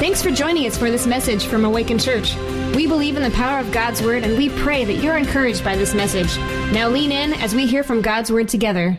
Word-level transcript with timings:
Thanks 0.00 0.22
for 0.22 0.30
joining 0.30 0.66
us 0.66 0.78
for 0.78 0.90
this 0.90 1.06
message 1.06 1.44
from 1.44 1.66
Awaken 1.66 1.98
Church. 1.98 2.34
We 2.74 2.86
believe 2.86 3.18
in 3.18 3.22
the 3.22 3.30
power 3.32 3.58
of 3.58 3.70
God's 3.70 4.00
Word 4.00 4.22
and 4.22 4.34
we 4.38 4.48
pray 4.48 4.82
that 4.86 4.94
you're 4.94 5.18
encouraged 5.18 5.62
by 5.62 5.76
this 5.76 5.92
message. 5.92 6.38
Now 6.72 6.88
lean 6.88 7.12
in 7.12 7.34
as 7.34 7.54
we 7.54 7.66
hear 7.66 7.84
from 7.84 8.00
God's 8.00 8.32
Word 8.32 8.48
together. 8.48 8.98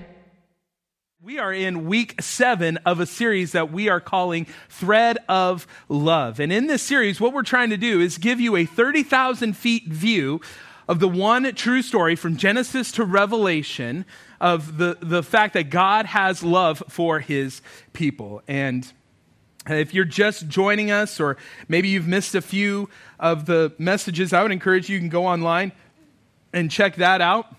We 1.19 1.39
are 1.39 1.51
in 1.51 1.87
week 1.87 2.21
seven 2.21 2.77
of 2.85 2.99
a 2.99 3.07
series 3.07 3.53
that 3.53 3.71
we 3.71 3.89
are 3.89 3.99
calling 3.99 4.45
Thread 4.69 5.17
of 5.27 5.65
Love. 5.89 6.39
And 6.39 6.53
in 6.53 6.67
this 6.67 6.83
series, 6.83 7.19
what 7.19 7.33
we're 7.33 7.41
trying 7.41 7.71
to 7.71 7.77
do 7.77 7.99
is 7.99 8.19
give 8.19 8.39
you 8.39 8.55
a 8.55 8.65
30,000 8.65 9.57
feet 9.57 9.87
view 9.87 10.39
of 10.87 10.99
the 10.99 11.07
one 11.07 11.51
true 11.55 11.81
story 11.81 12.15
from 12.15 12.37
Genesis 12.37 12.91
to 12.91 13.03
Revelation 13.03 14.05
of 14.39 14.77
the, 14.77 14.99
the 15.01 15.23
fact 15.23 15.55
that 15.55 15.71
God 15.71 16.05
has 16.05 16.43
love 16.43 16.83
for 16.89 17.21
his 17.21 17.63
people. 17.91 18.43
And 18.47 18.87
if 19.67 19.93
you're 19.93 20.05
just 20.05 20.47
joining 20.47 20.91
us, 20.91 21.19
or 21.19 21.37
maybe 21.67 21.87
you've 21.89 22.07
missed 22.07 22.35
a 22.35 22.41
few 22.41 22.89
of 23.19 23.45
the 23.45 23.73
messages, 23.77 24.33
I 24.33 24.41
would 24.41 24.51
encourage 24.51 24.89
you, 24.89 24.95
you 24.95 24.99
can 24.99 25.09
go 25.09 25.25
online 25.27 25.71
and 26.53 26.69
check 26.71 26.95
that 26.95 27.21
out. 27.21 27.55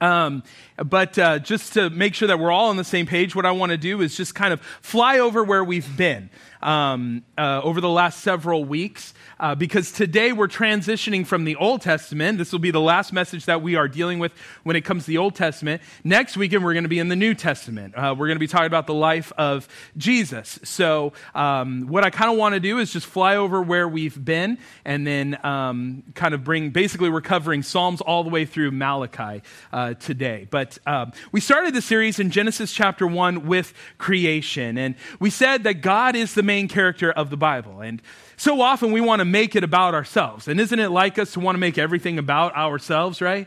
Um, 0.00 0.42
but 0.76 1.18
uh, 1.18 1.38
just 1.38 1.74
to 1.74 1.90
make 1.90 2.14
sure 2.14 2.28
that 2.28 2.38
we're 2.38 2.50
all 2.50 2.70
on 2.70 2.76
the 2.76 2.84
same 2.84 3.06
page, 3.06 3.36
what 3.36 3.46
I 3.46 3.52
want 3.52 3.70
to 3.70 3.78
do 3.78 4.00
is 4.00 4.16
just 4.16 4.34
kind 4.34 4.52
of 4.52 4.60
fly 4.82 5.18
over 5.18 5.44
where 5.44 5.62
we've 5.62 5.96
been 5.96 6.28
um, 6.66 7.22
uh, 7.38 7.60
over 7.62 7.80
the 7.80 7.88
last 7.88 8.20
several 8.20 8.64
weeks 8.64 9.14
uh, 9.38 9.54
because 9.54 9.92
today 9.92 10.32
we're 10.32 10.48
transitioning 10.48 11.24
from 11.24 11.44
the 11.44 11.54
Old 11.56 11.80
Testament. 11.80 12.38
This 12.38 12.50
will 12.50 12.58
be 12.58 12.72
the 12.72 12.80
last 12.80 13.12
message 13.12 13.44
that 13.44 13.62
we 13.62 13.76
are 13.76 13.86
dealing 13.86 14.18
with 14.18 14.32
when 14.64 14.74
it 14.74 14.80
comes 14.80 15.04
to 15.04 15.08
the 15.08 15.18
Old 15.18 15.36
Testament. 15.36 15.80
Next 16.02 16.36
weekend, 16.36 16.64
we're 16.64 16.72
going 16.72 16.84
to 16.84 16.88
be 16.88 16.98
in 16.98 17.08
the 17.08 17.16
New 17.16 17.34
Testament. 17.34 17.94
Uh, 17.94 18.14
we're 18.18 18.26
going 18.26 18.36
to 18.36 18.40
be 18.40 18.48
talking 18.48 18.66
about 18.66 18.86
the 18.88 18.94
life 18.94 19.32
of 19.38 19.68
Jesus. 19.96 20.58
So, 20.64 21.12
um, 21.34 21.86
what 21.86 22.04
I 22.04 22.10
kind 22.10 22.32
of 22.32 22.36
want 22.36 22.54
to 22.54 22.60
do 22.60 22.78
is 22.78 22.92
just 22.92 23.06
fly 23.06 23.36
over 23.36 23.62
where 23.62 23.88
we've 23.88 24.22
been 24.22 24.58
and 24.84 25.06
then 25.06 25.38
um, 25.44 26.02
kind 26.14 26.34
of 26.34 26.42
bring, 26.42 26.70
basically, 26.70 27.10
we're 27.10 27.20
covering 27.20 27.62
Psalms 27.62 28.00
all 28.00 28.24
the 28.24 28.30
way 28.30 28.44
through 28.44 28.72
Malachi 28.72 29.42
uh, 29.72 29.94
today. 29.94 30.48
But 30.50 30.78
um, 30.86 31.12
we 31.30 31.40
started 31.40 31.74
the 31.74 31.82
series 31.82 32.18
in 32.18 32.30
Genesis 32.30 32.72
chapter 32.72 33.06
1 33.06 33.46
with 33.46 33.72
creation. 33.98 34.78
And 34.78 34.96
we 35.20 35.30
said 35.30 35.62
that 35.64 35.80
God 35.82 36.16
is 36.16 36.34
the 36.34 36.42
main 36.42 36.55
character 36.68 37.12
of 37.12 37.30
the 37.30 37.36
Bible. 37.36 37.80
And 37.80 38.02
so 38.36 38.60
often 38.60 38.92
we 38.92 39.00
want 39.00 39.20
to 39.20 39.24
make 39.24 39.54
it 39.54 39.62
about 39.64 39.94
ourselves. 39.94 40.48
And 40.48 40.60
isn't 40.60 40.78
it 40.78 40.88
like 40.88 41.18
us 41.18 41.32
to 41.32 41.40
want 41.40 41.54
to 41.54 41.60
make 41.60 41.78
everything 41.78 42.18
about 42.18 42.56
ourselves, 42.56 43.20
right? 43.20 43.46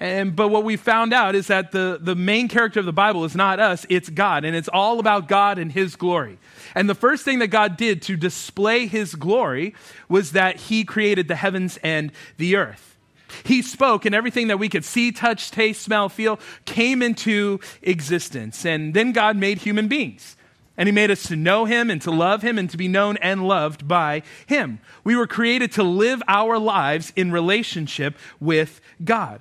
And, 0.00 0.34
but 0.34 0.48
what 0.48 0.64
we 0.64 0.76
found 0.76 1.12
out 1.12 1.34
is 1.34 1.46
that 1.46 1.72
the, 1.72 1.98
the 2.00 2.14
main 2.14 2.48
character 2.48 2.80
of 2.80 2.86
the 2.86 2.92
Bible 2.92 3.24
is 3.24 3.34
not 3.34 3.60
us, 3.60 3.86
it's 3.88 4.10
God. 4.10 4.44
And 4.44 4.54
it's 4.56 4.68
all 4.68 4.98
about 4.98 5.28
God 5.28 5.58
and 5.58 5.72
His 5.72 5.96
glory. 5.96 6.38
And 6.74 6.88
the 6.88 6.94
first 6.94 7.24
thing 7.24 7.38
that 7.38 7.48
God 7.48 7.76
did 7.76 8.02
to 8.02 8.16
display 8.16 8.86
His 8.86 9.14
glory 9.14 9.74
was 10.08 10.32
that 10.32 10.56
He 10.56 10.84
created 10.84 11.28
the 11.28 11.36
heavens 11.36 11.78
and 11.82 12.12
the 12.36 12.56
earth. 12.56 12.96
He 13.44 13.62
spoke, 13.62 14.04
and 14.04 14.14
everything 14.14 14.48
that 14.48 14.58
we 14.58 14.68
could 14.68 14.84
see, 14.84 15.10
touch, 15.10 15.50
taste, 15.50 15.82
smell, 15.82 16.08
feel 16.08 16.38
came 16.66 17.02
into 17.02 17.60
existence. 17.82 18.64
And 18.64 18.94
then 18.94 19.12
God 19.12 19.36
made 19.36 19.58
human 19.58 19.88
beings. 19.88 20.36
And 20.76 20.88
he 20.88 20.92
made 20.92 21.10
us 21.10 21.22
to 21.28 21.36
know 21.36 21.66
him 21.66 21.88
and 21.90 22.02
to 22.02 22.10
love 22.10 22.42
him 22.42 22.58
and 22.58 22.68
to 22.70 22.76
be 22.76 22.88
known 22.88 23.16
and 23.18 23.46
loved 23.46 23.86
by 23.86 24.22
him. 24.46 24.80
We 25.04 25.14
were 25.14 25.26
created 25.26 25.70
to 25.72 25.84
live 25.84 26.22
our 26.26 26.58
lives 26.58 27.12
in 27.14 27.30
relationship 27.30 28.16
with 28.40 28.80
God. 29.04 29.40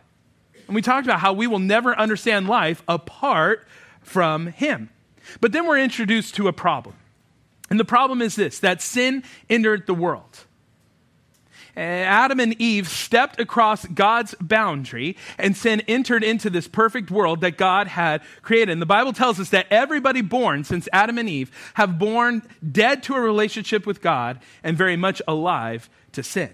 And 0.67 0.75
we 0.75 0.81
talked 0.81 1.07
about 1.07 1.19
how 1.19 1.33
we 1.33 1.47
will 1.47 1.59
never 1.59 1.97
understand 1.97 2.47
life 2.47 2.83
apart 2.87 3.67
from 4.01 4.47
him. 4.47 4.89
But 5.41 5.51
then 5.51 5.65
we're 5.65 5.79
introduced 5.79 6.35
to 6.35 6.47
a 6.47 6.53
problem. 6.53 6.95
And 7.69 7.79
the 7.79 7.85
problem 7.85 8.21
is 8.21 8.35
this 8.35 8.59
that 8.59 8.81
sin 8.81 9.23
entered 9.49 9.87
the 9.87 9.93
world. 9.93 10.45
Eh, 11.75 12.03
Adam 12.03 12.39
and 12.39 12.59
Eve 12.61 12.87
stepped 12.87 13.39
across 13.39 13.85
God's 13.85 14.35
boundary 14.39 15.17
and 15.39 15.57
sin 15.57 15.81
entered 15.87 16.23
into 16.23 16.49
this 16.49 16.67
perfect 16.67 17.09
world 17.09 17.41
that 17.41 17.57
God 17.57 17.87
had 17.87 18.21
created. 18.43 18.71
And 18.71 18.81
the 18.81 18.85
Bible 18.85 19.11
tells 19.11 19.39
us 19.39 19.49
that 19.49 19.65
everybody 19.71 20.21
born 20.21 20.63
since 20.63 20.87
Adam 20.93 21.17
and 21.17 21.27
Eve 21.27 21.51
have 21.73 21.97
born 21.97 22.43
dead 22.71 23.01
to 23.03 23.15
a 23.15 23.21
relationship 23.21 23.87
with 23.87 24.01
God 24.01 24.39
and 24.63 24.77
very 24.77 24.95
much 24.95 25.21
alive 25.27 25.89
to 26.11 26.21
sin. 26.21 26.51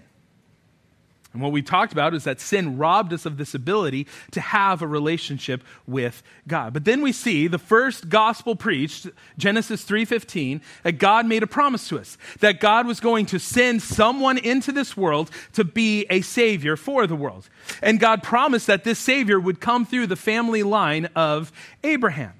And 1.32 1.40
what 1.40 1.52
we 1.52 1.62
talked 1.62 1.92
about 1.92 2.12
is 2.12 2.24
that 2.24 2.40
sin 2.40 2.76
robbed 2.76 3.12
us 3.12 3.24
of 3.24 3.36
this 3.36 3.54
ability 3.54 4.08
to 4.32 4.40
have 4.40 4.82
a 4.82 4.86
relationship 4.86 5.62
with 5.86 6.24
God. 6.48 6.72
But 6.72 6.84
then 6.84 7.02
we 7.02 7.12
see 7.12 7.46
the 7.46 7.58
first 7.58 8.08
gospel 8.08 8.56
preached, 8.56 9.06
Genesis 9.38 9.84
3:15, 9.84 10.60
that 10.82 10.98
God 10.98 11.26
made 11.26 11.44
a 11.44 11.46
promise 11.46 11.86
to 11.88 12.00
us, 12.00 12.18
that 12.40 12.58
God 12.58 12.84
was 12.84 12.98
going 12.98 13.26
to 13.26 13.38
send 13.38 13.80
someone 13.80 14.38
into 14.38 14.72
this 14.72 14.96
world 14.96 15.30
to 15.52 15.62
be 15.62 16.04
a 16.10 16.20
savior 16.22 16.76
for 16.76 17.06
the 17.06 17.14
world. 17.14 17.48
And 17.80 18.00
God 18.00 18.24
promised 18.24 18.66
that 18.66 18.82
this 18.82 18.98
savior 18.98 19.38
would 19.38 19.60
come 19.60 19.86
through 19.86 20.08
the 20.08 20.16
family 20.16 20.64
line 20.64 21.06
of 21.14 21.52
Abraham. 21.84 22.32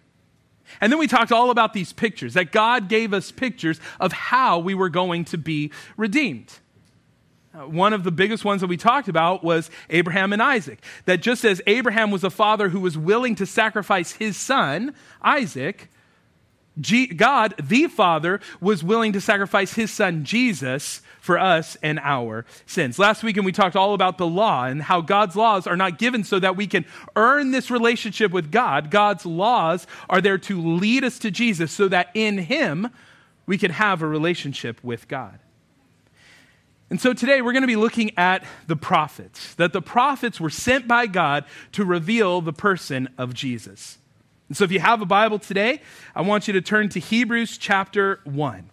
And 0.80 0.92
then 0.92 0.98
we 0.98 1.06
talked 1.06 1.30
all 1.30 1.50
about 1.50 1.74
these 1.74 1.92
pictures, 1.92 2.34
that 2.34 2.50
God 2.50 2.88
gave 2.88 3.12
us 3.12 3.30
pictures 3.30 3.80
of 4.00 4.12
how 4.12 4.58
we 4.58 4.74
were 4.74 4.88
going 4.88 5.24
to 5.26 5.38
be 5.38 5.70
redeemed. 5.96 6.58
Uh, 7.52 7.66
one 7.66 7.92
of 7.92 8.04
the 8.04 8.12
biggest 8.12 8.44
ones 8.44 8.60
that 8.60 8.68
we 8.68 8.76
talked 8.76 9.08
about 9.08 9.42
was 9.42 9.70
Abraham 9.88 10.32
and 10.32 10.42
Isaac. 10.42 10.78
That 11.06 11.20
just 11.20 11.44
as 11.44 11.60
Abraham 11.66 12.10
was 12.10 12.22
a 12.22 12.30
father 12.30 12.68
who 12.68 12.80
was 12.80 12.96
willing 12.96 13.34
to 13.36 13.46
sacrifice 13.46 14.12
his 14.12 14.36
son, 14.36 14.94
Isaac, 15.20 15.88
God, 17.16 17.54
the 17.62 17.88
Father, 17.88 18.40
was 18.60 18.84
willing 18.84 19.12
to 19.12 19.20
sacrifice 19.20 19.74
his 19.74 19.90
son, 19.90 20.24
Jesus, 20.24 21.02
for 21.20 21.38
us 21.38 21.76
and 21.82 21.98
our 21.98 22.46
sins. 22.64 22.98
Last 22.98 23.22
weekend, 23.22 23.44
we 23.44 23.52
talked 23.52 23.76
all 23.76 23.92
about 23.92 24.16
the 24.16 24.26
law 24.26 24.64
and 24.64 24.80
how 24.80 25.00
God's 25.00 25.36
laws 25.36 25.66
are 25.66 25.76
not 25.76 25.98
given 25.98 26.24
so 26.24 26.38
that 26.38 26.56
we 26.56 26.66
can 26.66 26.86
earn 27.16 27.50
this 27.50 27.70
relationship 27.70 28.30
with 28.30 28.50
God. 28.50 28.90
God's 28.90 29.26
laws 29.26 29.86
are 30.08 30.20
there 30.20 30.38
to 30.38 30.60
lead 30.60 31.04
us 31.04 31.18
to 31.18 31.30
Jesus 31.30 31.72
so 31.72 31.88
that 31.88 32.10
in 32.14 32.38
him 32.38 32.88
we 33.44 33.58
can 33.58 33.72
have 33.72 34.00
a 34.00 34.06
relationship 34.06 34.82
with 34.82 35.08
God. 35.08 35.38
And 36.90 37.00
so 37.00 37.12
today 37.12 37.40
we're 37.40 37.52
going 37.52 37.62
to 37.62 37.68
be 37.68 37.76
looking 37.76 38.10
at 38.18 38.44
the 38.66 38.74
prophets, 38.74 39.54
that 39.54 39.72
the 39.72 39.80
prophets 39.80 40.40
were 40.40 40.50
sent 40.50 40.88
by 40.88 41.06
God 41.06 41.44
to 41.72 41.84
reveal 41.84 42.40
the 42.40 42.52
person 42.52 43.08
of 43.16 43.32
Jesus. 43.32 43.96
And 44.48 44.56
so 44.56 44.64
if 44.64 44.72
you 44.72 44.80
have 44.80 45.00
a 45.00 45.06
Bible 45.06 45.38
today, 45.38 45.80
I 46.16 46.22
want 46.22 46.48
you 46.48 46.52
to 46.54 46.60
turn 46.60 46.88
to 46.90 47.00
Hebrews 47.00 47.56
chapter 47.56 48.18
1. 48.24 48.68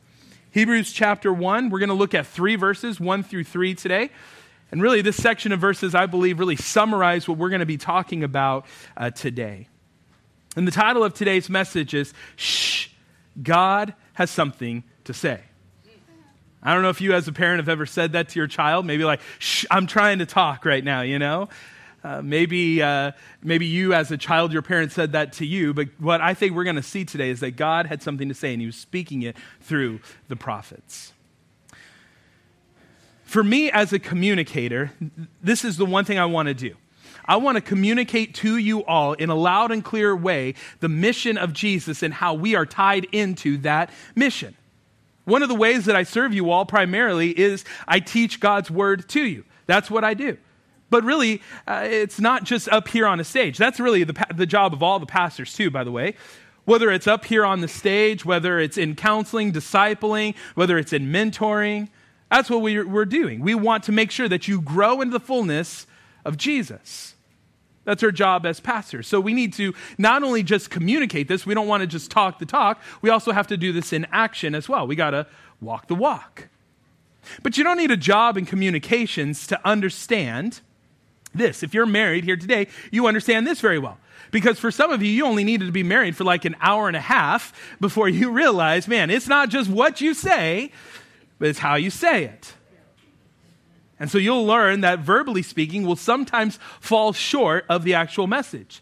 Hebrews 0.50 0.92
chapter 0.92 1.32
1, 1.32 1.70
we're 1.70 1.78
going 1.78 1.90
to 1.90 1.96
look 1.96 2.16
at 2.16 2.26
three 2.26 2.56
verses, 2.56 3.00
1 3.00 3.22
through 3.22 3.44
3 3.44 3.76
today. 3.76 4.10
And 4.72 4.82
really, 4.82 5.04
this 5.04 5.16
section 5.16 5.52
of 5.52 5.60
verses, 5.60 5.94
I 5.94 6.08
believe, 6.08 6.40
really 6.40 6.56
summarize 6.56 7.28
what 7.28 7.38
we're 7.38 7.50
going 7.50 7.60
to 7.60 7.68
be 7.68 7.78
talking 7.78 8.24
about 8.24 8.66
uh, 8.98 9.12
today. 9.12 9.68
And 10.56 10.68
the 10.68 10.72
title 10.72 11.04
of 11.04 11.14
today's 11.14 11.50
message 11.50 11.94
is 11.94 12.14
Shh, 12.36 12.88
God 13.42 13.94
has 14.14 14.32
something 14.32 14.84
to 15.04 15.14
say. 15.14 15.42
I 16.64 16.74
don't 16.74 16.82
know 16.82 16.90
if 16.90 17.02
you, 17.02 17.14
as 17.14 17.28
a 17.28 17.32
parent, 17.32 17.60
have 17.60 17.70
ever 17.70 17.86
said 17.86 18.14
that 18.14 18.30
to 18.30 18.40
your 18.40 18.48
child. 18.48 18.86
Maybe 18.86 19.04
like, 19.04 19.22
shh, 19.40 19.66
I'm 19.70 19.88
trying 19.88 20.20
to 20.20 20.26
talk 20.26 20.66
right 20.66 20.84
now, 20.84 21.02
you 21.02 21.20
know? 21.20 21.50
Uh, 22.04 22.22
maybe, 22.22 22.82
uh, 22.82 23.12
maybe 23.44 23.66
you, 23.66 23.94
as 23.94 24.12
a 24.12 24.18
child, 24.18 24.54
your 24.54 24.62
parent 24.62 24.92
said 24.92 25.12
that 25.12 25.34
to 25.34 25.46
you. 25.46 25.74
But 25.74 25.90
what 26.00 26.22
I 26.22 26.34
think 26.34 26.56
we're 26.56 26.64
going 26.64 26.76
to 26.78 26.84
see 26.84 27.06
today 27.06 27.30
is 27.30 27.42
that 27.42 27.58
God 27.58 27.86
had 27.86 28.02
something 28.02 28.30
to 28.30 28.36
say, 28.36 28.54
and 28.54 28.62
He 28.62 28.66
was 28.66 28.76
speaking 28.76 29.24
it 29.24 29.36
through 29.62 30.00
the 30.28 30.36
prophets. 30.36 31.14
For 33.24 33.44
me, 33.44 33.70
as 33.70 33.92
a 33.92 34.00
communicator, 34.00 34.92
this 35.44 35.66
is 35.66 35.78
the 35.78 35.86
one 35.86 36.06
thing 36.06 36.18
I 36.18 36.26
want 36.26 36.48
to 36.48 36.54
do. 36.54 36.76
I 37.26 37.36
want 37.36 37.58
to 37.58 37.62
communicate 37.62 38.36
to 38.36 38.56
you 38.56 38.86
all 38.86 39.14
in 39.14 39.30
a 39.30 39.36
loud 39.36 39.72
and 39.72 39.84
clear 39.84 40.16
way 40.16 40.54
the 40.80 40.88
mission 40.88 41.38
of 41.38 41.52
Jesus 41.52 42.04
and 42.04 42.14
how 42.14 42.34
we 42.34 42.56
are 42.56 42.66
tied 42.66 43.06
into 43.12 43.58
that 43.60 43.90
mission. 44.16 44.56
One 45.28 45.44
of 45.44 45.50
the 45.50 45.56
ways 45.56 45.84
that 45.86 45.96
I 45.98 46.04
serve 46.04 46.34
you 46.34 46.52
all 46.52 46.66
primarily 46.66 47.38
is 47.38 47.66
I 47.86 48.00
teach 48.00 48.40
God's 48.40 48.72
word 48.72 49.10
to 49.10 49.26
you. 49.26 49.44
That's 49.66 49.92
what 49.92 50.06
I 50.06 50.14
do. 50.14 50.38
But 50.90 51.04
really, 51.04 51.42
uh, 51.68 51.84
it's 51.84 52.18
not 52.18 52.46
just 52.46 52.70
up 52.70 52.88
here 52.88 53.06
on 53.06 53.20
a 53.20 53.26
stage. 53.26 53.58
That's 53.58 53.78
really 53.78 54.06
the, 54.06 54.16
the 54.34 54.46
job 54.46 54.72
of 54.72 54.82
all 54.82 55.00
the 55.00 55.06
pastors, 55.06 55.52
too, 55.52 55.70
by 55.70 55.84
the 55.84 55.92
way. 55.92 56.16
Whether 56.64 56.90
it's 56.92 57.08
up 57.08 57.26
here 57.26 57.44
on 57.44 57.60
the 57.60 57.68
stage, 57.68 58.24
whether 58.24 58.58
it's 58.58 58.78
in 58.78 58.96
counseling, 58.96 59.52
discipling, 59.52 60.34
whether 60.56 60.78
it's 60.78 60.94
in 60.94 61.08
mentoring, 61.12 61.90
that's 62.32 62.50
what 62.50 62.62
we're 62.62 63.06
doing. 63.06 63.42
We 63.42 63.54
want 63.54 63.84
to 63.84 63.92
make 63.92 64.12
sure 64.12 64.30
that 64.30 64.48
you 64.48 64.62
grow 64.62 65.02
into 65.02 65.12
the 65.12 65.20
fullness 65.20 65.88
of 66.24 66.38
Jesus. 66.38 67.16
That's 67.88 68.04
our 68.04 68.12
job 68.12 68.46
as 68.46 68.60
pastors. 68.60 69.08
So 69.08 69.22
we 69.22 69.32
need 69.32 69.54
to 69.54 69.74
not 69.98 70.22
only 70.22 70.44
just 70.44 70.70
communicate 70.70 71.30
this, 71.30 71.46
we 71.46 71.54
don't 71.54 71.70
want 71.70 71.80
to 71.80 71.88
just 71.88 72.12
talk 72.12 72.38
the 72.38 72.46
talk, 72.46 72.82
we 73.02 73.10
also 73.10 73.32
have 73.32 73.48
to 73.48 73.56
do 73.56 73.72
this 73.72 73.94
in 73.94 74.06
action 74.12 74.54
as 74.54 74.68
well. 74.68 74.86
We 74.86 74.98
got 74.98 75.12
to 75.12 75.26
walk 75.62 75.88
the 75.88 75.96
walk. 75.96 76.50
But 77.44 77.58
you 77.58 77.64
don't 77.64 77.78
need 77.78 77.90
a 77.90 77.98
job 77.98 78.38
in 78.38 78.46
communications 78.46 79.48
to 79.48 79.66
understand 79.66 80.60
this. 81.34 81.64
If 81.64 81.74
you're 81.74 81.86
married 81.86 82.26
here 82.26 82.36
today, 82.36 82.68
you 82.92 83.08
understand 83.08 83.48
this 83.48 83.62
very 83.62 83.80
well. 83.80 83.98
Because 84.32 84.60
for 84.60 84.70
some 84.70 84.92
of 84.92 85.02
you, 85.02 85.10
you 85.10 85.26
only 85.26 85.46
needed 85.46 85.68
to 85.68 85.72
be 85.72 85.84
married 85.84 86.18
for 86.18 86.26
like 86.26 86.44
an 86.44 86.58
hour 86.60 86.90
and 86.90 86.98
a 86.98 87.02
half 87.02 87.54
before 87.80 88.10
you 88.10 88.32
realize, 88.32 88.90
man, 88.90 89.10
it's 89.10 89.30
not 89.30 89.48
just 89.48 89.70
what 89.70 90.02
you 90.02 90.14
say, 90.14 90.74
but 91.40 91.48
it's 91.48 91.60
how 91.60 91.76
you 91.76 91.90
say 91.90 92.26
it. 92.26 92.54
And 94.00 94.12
so 94.12 94.18
you'll 94.18 94.46
learn 94.46 94.82
that 94.82 95.00
verbally 95.00 95.42
speaking 95.42 95.86
will 95.86 95.96
sometimes 95.96 96.60
fall 96.80 97.14
short 97.14 97.66
of 97.68 97.84
the 97.84 97.94
actual 97.94 98.28
message. 98.28 98.82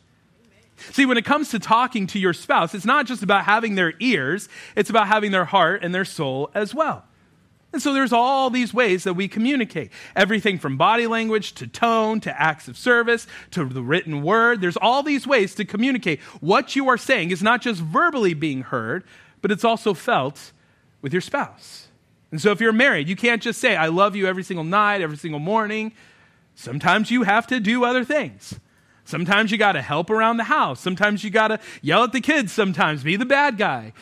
See, 0.77 1.05
when 1.05 1.17
it 1.17 1.23
comes 1.23 1.49
to 1.49 1.59
talking 1.59 2.05
to 2.07 2.19
your 2.19 2.33
spouse, 2.33 2.73
it's 2.73 2.85
not 2.85 3.05
just 3.05 3.23
about 3.23 3.45
having 3.45 3.75
their 3.75 3.93
ears, 3.99 4.49
it's 4.75 4.89
about 4.89 5.07
having 5.07 5.31
their 5.31 5.45
heart 5.45 5.83
and 5.83 5.95
their 5.95 6.05
soul 6.05 6.51
as 6.53 6.75
well. 6.75 7.05
And 7.71 7.81
so 7.81 7.93
there's 7.93 8.13
all 8.13 8.49
these 8.49 8.73
ways 8.73 9.03
that 9.03 9.15
we 9.15 9.27
communicate. 9.27 9.91
Everything 10.15 10.59
from 10.59 10.77
body 10.77 11.07
language 11.07 11.53
to 11.55 11.67
tone 11.67 12.21
to 12.21 12.41
acts 12.41 12.69
of 12.69 12.77
service 12.77 13.27
to 13.51 13.65
the 13.65 13.81
written 13.81 14.21
word. 14.21 14.61
There's 14.61 14.77
all 14.77 15.03
these 15.03 15.27
ways 15.27 15.55
to 15.55 15.65
communicate. 15.65 16.21
What 16.39 16.77
you 16.77 16.87
are 16.87 16.97
saying 16.97 17.31
is 17.31 17.43
not 17.43 17.61
just 17.61 17.81
verbally 17.81 18.33
being 18.33 18.61
heard, 18.61 19.03
but 19.41 19.51
it's 19.51 19.65
also 19.65 19.93
felt 19.93 20.53
with 21.01 21.11
your 21.11 21.21
spouse. 21.21 21.84
And 22.31 22.41
so 22.41 22.51
if 22.51 22.59
you're 22.59 22.73
married, 22.73 23.07
you 23.07 23.15
can't 23.15 23.41
just 23.41 23.59
say, 23.59 23.75
I 23.75 23.87
love 23.87 24.15
you 24.15 24.27
every 24.27 24.43
single 24.43 24.63
night, 24.63 25.01
every 25.01 25.17
single 25.17 25.39
morning. 25.39 25.93
Sometimes 26.55 27.11
you 27.11 27.23
have 27.23 27.47
to 27.47 27.59
do 27.59 27.85
other 27.85 28.03
things. 28.03 28.59
Sometimes 29.03 29.51
you 29.51 29.57
got 29.57 29.73
to 29.73 29.81
help 29.81 30.09
around 30.09 30.37
the 30.37 30.45
house. 30.45 30.79
Sometimes 30.79 31.23
you 31.23 31.29
got 31.29 31.49
to 31.49 31.59
yell 31.81 32.03
at 32.03 32.11
the 32.11 32.21
kids, 32.21 32.51
sometimes 32.51 33.03
be 33.03 33.15
the 33.15 33.25
bad 33.25 33.57
guy. 33.57 33.93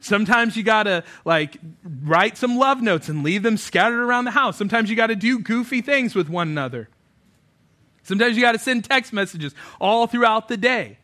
Sometimes 0.00 0.56
you 0.56 0.62
got 0.62 0.84
to 0.84 1.02
like 1.24 1.56
write 2.02 2.36
some 2.36 2.56
love 2.56 2.82
notes 2.82 3.08
and 3.08 3.22
leave 3.22 3.42
them 3.42 3.56
scattered 3.56 4.00
around 4.00 4.26
the 4.26 4.30
house. 4.30 4.56
Sometimes 4.56 4.90
you 4.90 4.96
got 4.96 5.08
to 5.08 5.16
do 5.16 5.38
goofy 5.38 5.80
things 5.80 6.14
with 6.14 6.28
one 6.28 6.48
another. 6.48 6.88
Sometimes 8.02 8.36
you 8.36 8.42
got 8.42 8.52
to 8.52 8.58
send 8.58 8.84
text 8.84 9.12
messages 9.12 9.54
all 9.80 10.06
throughout 10.06 10.48
the 10.48 10.58
day 10.58 10.98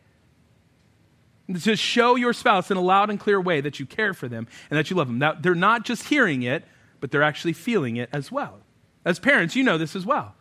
to 1.63 1.75
show 1.75 2.15
your 2.15 2.33
spouse 2.33 2.71
in 2.71 2.77
a 2.77 2.81
loud 2.81 3.09
and 3.09 3.19
clear 3.19 3.39
way 3.39 3.61
that 3.61 3.79
you 3.79 3.85
care 3.85 4.13
for 4.13 4.27
them 4.27 4.47
and 4.69 4.77
that 4.77 4.89
you 4.89 4.95
love 4.95 5.07
them. 5.07 5.19
Now, 5.19 5.33
they're 5.33 5.55
not 5.55 5.85
just 5.85 6.07
hearing 6.07 6.43
it, 6.43 6.63
but 6.99 7.11
they're 7.11 7.23
actually 7.23 7.53
feeling 7.53 7.97
it 7.97 8.09
as 8.13 8.31
well. 8.31 8.59
As 9.03 9.19
parents, 9.19 9.55
you 9.55 9.63
know 9.63 9.77
this 9.77 9.95
as 9.95 10.05
well. 10.05 10.35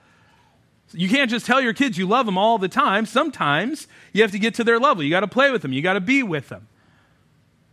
You 0.92 1.08
can't 1.08 1.30
just 1.30 1.46
tell 1.46 1.60
your 1.60 1.72
kids 1.72 1.96
you 1.98 2.06
love 2.06 2.26
them 2.26 2.36
all 2.36 2.58
the 2.58 2.68
time. 2.68 3.06
Sometimes 3.06 3.86
you 4.12 4.22
have 4.22 4.32
to 4.32 4.38
get 4.38 4.54
to 4.54 4.64
their 4.64 4.78
level. 4.78 5.02
You 5.02 5.10
got 5.10 5.20
to 5.20 5.28
play 5.28 5.50
with 5.50 5.62
them, 5.62 5.72
you 5.72 5.82
got 5.82 5.94
to 5.94 6.00
be 6.00 6.22
with 6.22 6.48
them. 6.48 6.68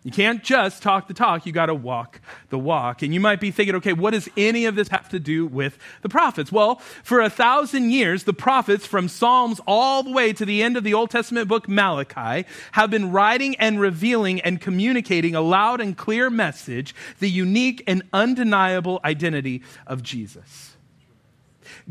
You 0.07 0.13
can't 0.13 0.41
just 0.41 0.81
talk 0.81 1.09
the 1.09 1.13
talk, 1.13 1.45
you 1.45 1.51
got 1.51 1.65
to 1.65 1.75
walk 1.75 2.21
the 2.47 2.57
walk. 2.57 3.01
And 3.01 3.13
you 3.13 3.19
might 3.19 3.41
be 3.41 3.51
thinking, 3.51 3.75
okay, 3.75 3.91
what 3.91 4.11
does 4.11 4.29
any 4.37 4.63
of 4.63 4.73
this 4.73 4.87
have 4.87 5.09
to 5.09 5.19
do 5.19 5.45
with 5.45 5.77
the 6.01 6.07
prophets? 6.07 6.49
Well, 6.49 6.75
for 7.03 7.19
a 7.19 7.29
thousand 7.29 7.91
years, 7.91 8.23
the 8.23 8.31
prophets, 8.31 8.85
from 8.85 9.09
Psalms 9.09 9.59
all 9.67 10.03
the 10.03 10.11
way 10.11 10.31
to 10.31 10.45
the 10.45 10.63
end 10.63 10.77
of 10.77 10.85
the 10.85 10.93
Old 10.93 11.09
Testament 11.09 11.49
book 11.49 11.67
Malachi, 11.67 12.47
have 12.71 12.89
been 12.89 13.11
writing 13.11 13.57
and 13.57 13.81
revealing 13.81 14.39
and 14.39 14.61
communicating 14.61 15.35
a 15.35 15.41
loud 15.41 15.81
and 15.81 15.97
clear 15.97 16.29
message, 16.29 16.95
the 17.19 17.29
unique 17.29 17.83
and 17.85 18.01
undeniable 18.13 19.01
identity 19.03 19.61
of 19.85 20.03
Jesus. 20.03 20.76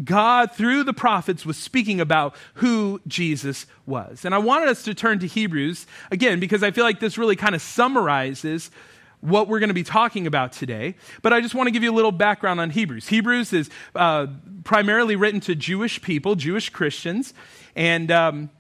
God, 0.05 0.53
through 0.53 0.85
the 0.85 0.93
prophets, 0.93 1.47
was 1.47 1.57
speaking 1.57 2.01
about 2.01 2.35
who 2.55 3.01
Jesus 3.07 3.67
was. 3.85 4.25
And 4.25 4.35
I 4.35 4.39
wanted 4.39 4.69
us 4.69 4.83
to 4.85 4.95
turn 4.95 5.19
to 5.21 5.27
Hebrews 5.27 5.87
again 6.11 6.41
because 6.41 6.63
I 6.63 6.71
feel 6.71 6.85
like 6.85 7.01
this 7.01 7.19
really 7.19 7.37
kind 7.37 7.55
of 7.55 7.63
summarizes 7.63 8.71
what 9.21 9.49
we're 9.49 9.59
going 9.59 9.69
to 9.69 9.75
be 9.75 9.83
talking 9.83 10.27
about 10.27 10.53
today. 10.53 10.95
But 11.23 11.33
I 11.33 11.41
just 11.41 11.55
want 11.55 11.67
to 11.67 11.71
give 11.71 11.83
you 11.83 11.91
a 11.91 11.95
little 11.95 12.13
background 12.13 12.61
on 12.61 12.71
Hebrews. 12.71 13.09
Hebrews 13.09 13.53
is 13.53 13.71
uh, 13.95 14.27
primarily 14.65 15.17
written 15.17 15.41
to 15.41 15.55
Jewish 15.55 16.01
people, 16.03 16.35
Jewish 16.35 16.71
Christians, 16.71 17.35
and 17.75 18.11
um, 18.11 18.51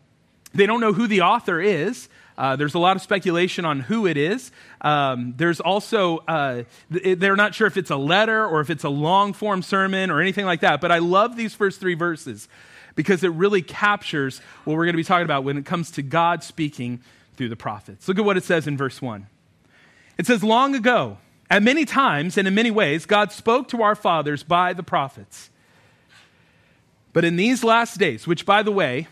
they 0.54 0.66
don't 0.66 0.80
know 0.80 0.92
who 0.92 1.06
the 1.06 1.20
author 1.20 1.60
is. 1.60 2.08
Uh, 2.38 2.56
there's 2.56 2.74
a 2.74 2.78
lot 2.78 2.96
of 2.96 3.02
speculation 3.02 3.64
on 3.64 3.80
who 3.80 4.06
it 4.06 4.16
is. 4.16 4.52
Um, 4.82 5.34
there's 5.36 5.60
also, 5.60 6.18
uh, 6.28 6.64
they're 6.90 7.36
not 7.36 7.54
sure 7.54 7.66
if 7.66 7.76
it's 7.76 7.90
a 7.90 7.96
letter 7.96 8.46
or 8.46 8.60
if 8.60 8.68
it's 8.68 8.84
a 8.84 8.90
long 8.90 9.32
form 9.32 9.62
sermon 9.62 10.10
or 10.10 10.20
anything 10.20 10.44
like 10.44 10.60
that. 10.60 10.80
But 10.80 10.92
I 10.92 10.98
love 10.98 11.36
these 11.36 11.54
first 11.54 11.80
three 11.80 11.94
verses 11.94 12.48
because 12.94 13.24
it 13.24 13.28
really 13.28 13.62
captures 13.62 14.40
what 14.64 14.76
we're 14.76 14.84
going 14.84 14.94
to 14.94 14.98
be 14.98 15.04
talking 15.04 15.24
about 15.24 15.44
when 15.44 15.56
it 15.56 15.64
comes 15.64 15.90
to 15.92 16.02
God 16.02 16.42
speaking 16.42 17.00
through 17.36 17.48
the 17.48 17.56
prophets. 17.56 18.08
Look 18.08 18.18
at 18.18 18.24
what 18.24 18.36
it 18.36 18.44
says 18.44 18.66
in 18.66 18.76
verse 18.76 19.00
1. 19.00 19.26
It 20.18 20.26
says, 20.26 20.42
Long 20.42 20.74
ago, 20.74 21.18
at 21.50 21.62
many 21.62 21.84
times 21.84 22.36
and 22.36 22.48
in 22.48 22.54
many 22.54 22.70
ways, 22.70 23.06
God 23.06 23.32
spoke 23.32 23.68
to 23.68 23.82
our 23.82 23.94
fathers 23.94 24.42
by 24.42 24.72
the 24.72 24.82
prophets. 24.82 25.50
But 27.12 27.24
in 27.24 27.36
these 27.36 27.64
last 27.64 27.98
days, 27.98 28.26
which, 28.26 28.44
by 28.44 28.62
the 28.62 28.72
way, 28.72 29.08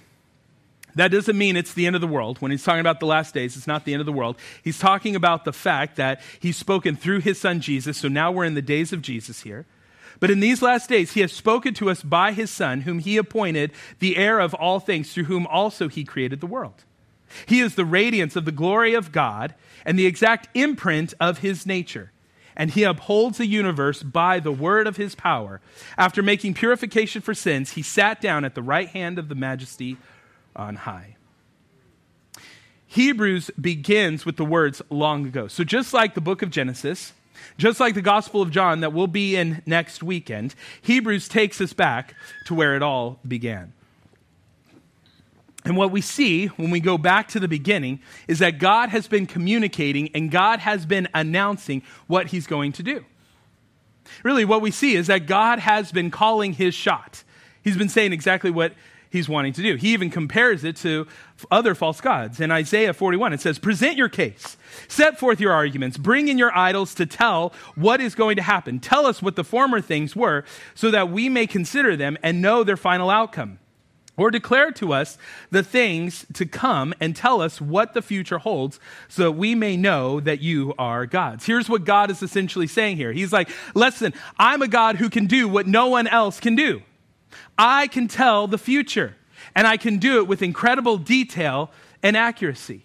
that 0.95 1.09
doesn't 1.09 1.37
mean 1.37 1.57
it's 1.57 1.75
the 1.75 1.87
end 1.87 1.97
of 1.97 2.01
the 2.01 2.09
world. 2.09 2.41
When 2.41 2.51
he's 2.51 2.63
talking 2.63 2.81
about 2.81 3.01
the 3.01 3.07
last 3.07 3.35
days, 3.35 3.57
it's 3.57 3.67
not 3.67 3.85
the 3.85 3.93
end 3.93 4.01
of 4.01 4.07
the 4.07 4.13
world. 4.13 4.37
He's 4.63 4.79
talking 4.79 5.17
about 5.17 5.45
the 5.45 5.53
fact 5.53 5.97
that 5.97 6.21
he's 6.41 6.57
spoken 6.57 6.97
through 6.97 7.21
his 7.21 7.41
son 7.41 7.61
Jesus. 7.61 7.99
So 7.99 8.09
now 8.09 8.31
we're 8.31 8.45
in 8.45 8.55
the 8.55 8.63
days 8.63 8.93
of 8.93 9.03
Jesus 9.03 9.43
here. 9.43 9.67
But 10.21 10.31
in 10.31 10.41
these 10.41 10.63
last 10.63 10.89
days, 10.89 11.13
he 11.13 11.21
has 11.21 11.33
spoken 11.33 11.75
to 11.75 11.91
us 11.91 12.03
by 12.03 12.33
his 12.33 12.51
son, 12.51 12.83
whom 12.83 13.01
he 13.01 13.17
appointed 13.17 13.73
the 13.99 14.17
heir 14.17 14.39
of 14.39 14.55
all 14.55 14.81
things, 14.81 15.13
through 15.13 15.25
whom 15.25 15.47
also 15.47 15.89
he 15.89 16.05
created 16.05 16.41
the 16.41 16.47
world. 16.47 16.85
He 17.47 17.61
is 17.61 17.75
the 17.75 17.85
radiance 17.85 18.37
of 18.37 18.45
the 18.45 18.53
glory 18.53 18.95
of 18.95 19.13
God 19.13 19.55
and 19.85 19.99
the 19.99 20.07
exact 20.07 20.49
imprint 20.55 21.15
of 21.19 21.39
his 21.39 21.67
nature. 21.67 22.13
And 22.57 22.71
he 22.71 22.85
upholds 22.85 23.39
the 23.39 23.47
universe 23.47 24.05
by 24.05 24.39
the 24.39 24.53
word 24.53 24.87
of 24.87 24.97
his 24.97 25.17
power. 25.17 25.61
After 25.99 26.23
making 26.23 26.55
purification 26.55 27.21
for 27.21 27.35
sins, 27.35 27.73
he 27.73 27.83
sat 27.83 28.21
down 28.21 28.45
at 28.45 28.55
the 28.55 28.63
right 28.63 28.89
hand 28.89 29.19
of 29.19 29.29
the 29.29 29.35
majesty 29.35 29.97
on 30.57 30.77
high. 30.77 31.17
Hebrews 32.87 33.51
begins 33.61 34.25
with 34.25 34.37
the 34.37 34.45
words 34.45 34.81
long 34.89 35.27
ago. 35.27 35.49
So, 35.49 35.65
just 35.65 35.93
like 35.93 36.15
the 36.15 36.21
book 36.21 36.43
of 36.43 36.51
Genesis, 36.51 37.13
just 37.59 37.81
like 37.81 37.95
the 37.95 38.03
Gospel 38.03 38.41
of 38.41 38.51
John 38.51 38.81
that 38.81 38.93
we'll 38.93 39.09
be 39.09 39.35
in 39.37 39.63
next 39.67 40.03
weekend, 40.03 40.55
Hebrews 40.83 41.29
takes 41.29 41.61
us 41.61 41.73
back 41.73 42.15
to 42.47 42.55
where 42.55 42.77
it 42.77 42.83
all 42.83 43.19
began. 43.27 43.73
And 45.65 45.77
what 45.77 45.91
we 45.91 46.03
see 46.03 46.47
when 46.49 46.71
we 46.71 46.79
go 46.79 46.99
back 46.99 47.29
to 47.29 47.41
the 47.41 47.49
beginning 47.49 48.01
is 48.29 48.39
that 48.41 48.59
God 48.59 48.91
has 48.91 49.09
been 49.09 49.27
communicating 49.27 50.11
and 50.15 50.31
God 50.31 50.61
has 50.61 50.85
been 50.85 51.09
announcing 51.15 51.83
what 52.07 52.29
he's 52.29 52.47
going 52.47 52.73
to 52.73 52.83
do. 52.83 53.05
Really, 54.23 54.45
what 54.45 54.61
we 54.61 54.71
see 54.71 54.95
is 54.95 55.07
that 55.07 55.27
God 55.27 55.59
has 55.59 55.91
been 55.91 56.11
calling 56.11 56.53
his 56.53 56.75
shot. 56.75 57.25
He's 57.63 57.79
been 57.79 57.89
saying 57.89 58.13
exactly 58.13 58.51
what 58.51 58.75
he's 59.15 59.29
wanting 59.29 59.53
to 59.53 59.63
do. 59.63 59.77
He 59.77 59.93
even 59.93 60.11
compares 60.11 60.65
it 60.65 60.75
to 60.79 61.07
other 61.49 61.75
false 61.77 62.01
gods. 62.01 62.41
In 62.41 62.51
Isaiah 62.51 62.93
41, 62.93 63.33
it 63.33 63.41
says, 63.41 63.61
Present 63.61 63.97
your 63.97 64.09
case, 64.09 64.57
set 64.89 65.21
forth 65.21 65.41
your 65.41 65.53
arguments, 65.53 65.97
bring 65.97 66.27
in 66.27 66.37
your 66.37 66.55
idols 66.57 66.95
to 66.97 67.07
tell 67.07 67.55
what 67.77 68.01
is 68.01 68.17
going 68.17 68.35
to 68.37 68.43
happen. 68.43 68.81
Tell 68.81 69.07
us 69.07 69.23
what 69.23 69.37
the 69.37 69.45
former 69.45 69.81
things 69.81 70.17
were, 70.17 70.45
so 70.75 70.91
that 70.91 71.11
we 71.11 71.29
may 71.29 71.47
consider 71.47 71.97
them 71.97 72.19
and 72.25 72.43
know 72.43 72.65
their 72.65 72.77
final 72.77 73.09
outcome. 73.09 73.61
Or 74.17 74.31
declare 74.31 74.71
to 74.73 74.93
us 74.93 75.17
the 75.51 75.65
things 75.65 76.27
to 76.35 76.47
come 76.47 76.95
and 77.01 77.17
tell 77.17 77.41
us 77.41 77.61
what 77.61 77.95
the 77.95 78.03
future 78.03 78.39
holds 78.39 78.79
so 79.09 79.25
that 79.25 79.33
we 79.33 79.57
may 79.57 79.77
know 79.77 80.21
that 80.21 80.41
you 80.41 80.73
are 80.79 81.05
gods. 81.05 81.47
Here's 81.47 81.69
what 81.69 81.85
God 81.85 82.13
is 82.13 82.23
essentially 82.23 82.69
saying 82.69 82.97
here. 82.97 83.11
He's 83.13 83.33
like, 83.33 83.49
listen, 83.75 84.15
I'm 84.39 84.63
a 84.63 84.69
God 84.69 84.97
who 84.97 85.11
can 85.11 85.27
do 85.27 85.49
what 85.49 85.67
no 85.67 85.89
one 85.89 86.07
else 86.07 86.39
can 86.39 86.55
do. 86.55 86.83
I 87.59 87.87
can 87.87 88.09
tell 88.09 88.47
the 88.47 88.59
future, 88.59 89.17
and 89.55 89.67
I 89.67 89.77
can 89.77 89.99
do 89.99 90.19
it 90.19 90.29
with 90.29 90.43
incredible 90.43 90.97
detail 90.97 91.71
and 92.03 92.17
accuracy. 92.17 92.85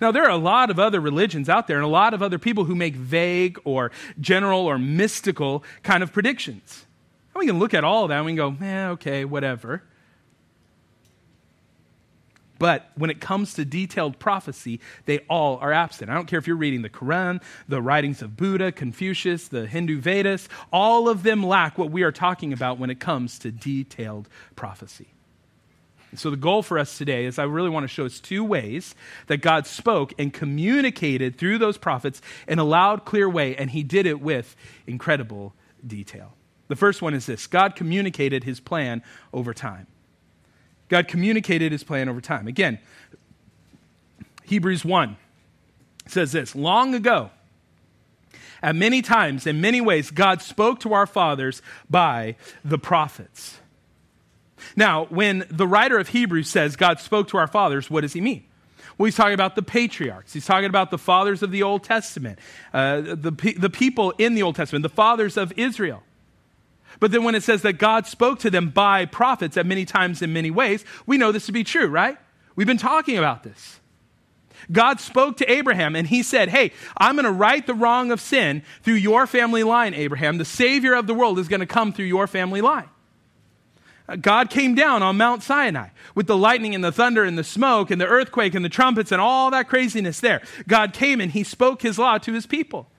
Now, 0.00 0.10
there 0.10 0.24
are 0.24 0.30
a 0.30 0.36
lot 0.36 0.70
of 0.70 0.78
other 0.78 1.00
religions 1.00 1.48
out 1.48 1.66
there 1.66 1.76
and 1.76 1.84
a 1.84 1.88
lot 1.88 2.12
of 2.14 2.22
other 2.22 2.38
people 2.38 2.64
who 2.64 2.74
make 2.74 2.94
vague 2.94 3.58
or 3.64 3.90
general 4.20 4.66
or 4.66 4.78
mystical 4.78 5.64
kind 5.82 6.02
of 6.02 6.12
predictions. 6.12 6.86
And 7.34 7.40
we 7.40 7.46
can 7.46 7.58
look 7.58 7.74
at 7.74 7.84
all 7.84 8.04
of 8.04 8.10
that 8.10 8.18
and 8.18 8.26
we 8.26 8.32
can 8.32 8.36
go, 8.36 8.64
eh, 8.64 8.88
okay, 8.90 9.24
whatever. 9.24 9.82
But 12.58 12.90
when 12.96 13.10
it 13.10 13.20
comes 13.20 13.54
to 13.54 13.64
detailed 13.64 14.18
prophecy, 14.18 14.80
they 15.04 15.20
all 15.30 15.58
are 15.58 15.72
absent. 15.72 16.10
I 16.10 16.14
don't 16.14 16.26
care 16.26 16.38
if 16.38 16.46
you're 16.46 16.56
reading 16.56 16.82
the 16.82 16.90
Quran, 16.90 17.40
the 17.68 17.80
writings 17.80 18.20
of 18.20 18.36
Buddha, 18.36 18.72
Confucius, 18.72 19.48
the 19.48 19.66
Hindu 19.66 20.00
Vedas, 20.00 20.48
all 20.72 21.08
of 21.08 21.22
them 21.22 21.42
lack 21.42 21.78
what 21.78 21.90
we 21.90 22.02
are 22.02 22.12
talking 22.12 22.52
about 22.52 22.78
when 22.78 22.90
it 22.90 22.98
comes 22.98 23.38
to 23.40 23.52
detailed 23.52 24.28
prophecy. 24.56 25.08
And 26.10 26.18
so, 26.18 26.30
the 26.30 26.36
goal 26.36 26.62
for 26.62 26.78
us 26.78 26.96
today 26.96 27.26
is 27.26 27.38
I 27.38 27.44
really 27.44 27.68
want 27.68 27.84
to 27.84 27.88
show 27.88 28.06
us 28.06 28.18
two 28.18 28.42
ways 28.42 28.94
that 29.26 29.38
God 29.38 29.66
spoke 29.66 30.14
and 30.18 30.32
communicated 30.32 31.36
through 31.36 31.58
those 31.58 31.76
prophets 31.76 32.22
in 32.46 32.58
a 32.58 32.64
loud, 32.64 33.04
clear 33.04 33.28
way, 33.28 33.54
and 33.56 33.70
He 33.70 33.82
did 33.82 34.06
it 34.06 34.20
with 34.20 34.56
incredible 34.86 35.54
detail. 35.86 36.32
The 36.68 36.76
first 36.76 37.02
one 37.02 37.12
is 37.12 37.26
this 37.26 37.46
God 37.46 37.76
communicated 37.76 38.44
His 38.44 38.58
plan 38.58 39.02
over 39.34 39.52
time. 39.52 39.86
God 40.88 41.08
communicated 41.08 41.72
his 41.72 41.84
plan 41.84 42.08
over 42.08 42.20
time. 42.20 42.46
Again, 42.46 42.78
Hebrews 44.44 44.84
1 44.84 45.16
says 46.06 46.32
this 46.32 46.54
Long 46.54 46.94
ago, 46.94 47.30
at 48.62 48.74
many 48.74 49.02
times, 49.02 49.46
in 49.46 49.60
many 49.60 49.80
ways, 49.80 50.10
God 50.10 50.42
spoke 50.42 50.80
to 50.80 50.92
our 50.92 51.06
fathers 51.06 51.62
by 51.88 52.36
the 52.64 52.78
prophets. 52.78 53.58
Now, 54.74 55.04
when 55.06 55.46
the 55.50 55.66
writer 55.66 55.98
of 55.98 56.08
Hebrews 56.08 56.48
says 56.48 56.74
God 56.74 56.98
spoke 56.98 57.28
to 57.28 57.36
our 57.36 57.46
fathers, 57.46 57.88
what 57.90 58.00
does 58.00 58.12
he 58.12 58.20
mean? 58.20 58.44
Well, 58.96 59.04
he's 59.04 59.14
talking 59.14 59.34
about 59.34 59.54
the 59.54 59.62
patriarchs. 59.62 60.32
He's 60.32 60.46
talking 60.46 60.68
about 60.68 60.90
the 60.90 60.98
fathers 60.98 61.44
of 61.44 61.52
the 61.52 61.62
Old 61.62 61.84
Testament, 61.84 62.40
uh, 62.74 63.00
the, 63.00 63.54
the 63.56 63.70
people 63.70 64.12
in 64.18 64.34
the 64.34 64.42
Old 64.42 64.56
Testament, 64.56 64.82
the 64.82 64.88
fathers 64.88 65.36
of 65.36 65.52
Israel. 65.56 66.02
But 67.00 67.12
then 67.12 67.24
when 67.24 67.34
it 67.34 67.42
says 67.42 67.62
that 67.62 67.74
God 67.74 68.06
spoke 68.06 68.38
to 68.40 68.50
them 68.50 68.70
by 68.70 69.04
prophets 69.04 69.56
at 69.56 69.66
many 69.66 69.84
times 69.84 70.22
in 70.22 70.32
many 70.32 70.50
ways, 70.50 70.84
we 71.06 71.18
know 71.18 71.32
this 71.32 71.46
to 71.46 71.52
be 71.52 71.64
true, 71.64 71.86
right? 71.86 72.18
We've 72.56 72.66
been 72.66 72.76
talking 72.76 73.18
about 73.18 73.42
this. 73.44 73.80
God 74.70 75.00
spoke 75.00 75.36
to 75.38 75.50
Abraham 75.50 75.94
and 75.94 76.06
he 76.06 76.22
said, 76.22 76.48
Hey, 76.48 76.72
I'm 76.96 77.14
going 77.14 77.24
to 77.24 77.32
right 77.32 77.64
the 77.66 77.74
wrong 77.74 78.10
of 78.10 78.20
sin 78.20 78.62
through 78.82 78.94
your 78.94 79.26
family 79.26 79.62
line, 79.62 79.94
Abraham. 79.94 80.38
The 80.38 80.44
Savior 80.44 80.94
of 80.94 81.06
the 81.06 81.14
world 81.14 81.38
is 81.38 81.48
going 81.48 81.60
to 81.60 81.66
come 81.66 81.92
through 81.92 82.06
your 82.06 82.26
family 82.26 82.60
line. 82.60 82.88
Uh, 84.08 84.16
God 84.16 84.50
came 84.50 84.74
down 84.74 85.02
on 85.02 85.16
Mount 85.16 85.42
Sinai 85.42 85.88
with 86.14 86.26
the 86.26 86.36
lightning 86.36 86.74
and 86.74 86.82
the 86.82 86.92
thunder 86.92 87.24
and 87.24 87.38
the 87.38 87.44
smoke 87.44 87.90
and 87.90 88.00
the 88.00 88.06
earthquake 88.06 88.54
and 88.54 88.64
the 88.64 88.70
trumpets 88.70 89.12
and 89.12 89.20
all 89.20 89.50
that 89.50 89.68
craziness 89.68 90.20
there. 90.20 90.42
God 90.66 90.92
came 90.92 91.20
and 91.20 91.30
he 91.30 91.44
spoke 91.44 91.82
his 91.82 91.98
law 91.98 92.18
to 92.18 92.32
his 92.32 92.46
people. 92.46 92.90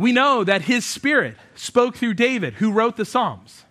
We 0.00 0.12
know 0.12 0.44
that 0.44 0.62
his 0.62 0.86
spirit 0.86 1.36
spoke 1.54 1.94
through 1.94 2.14
David, 2.14 2.54
who 2.54 2.72
wrote 2.72 2.96
the 2.96 3.04
Psalms, 3.04 3.64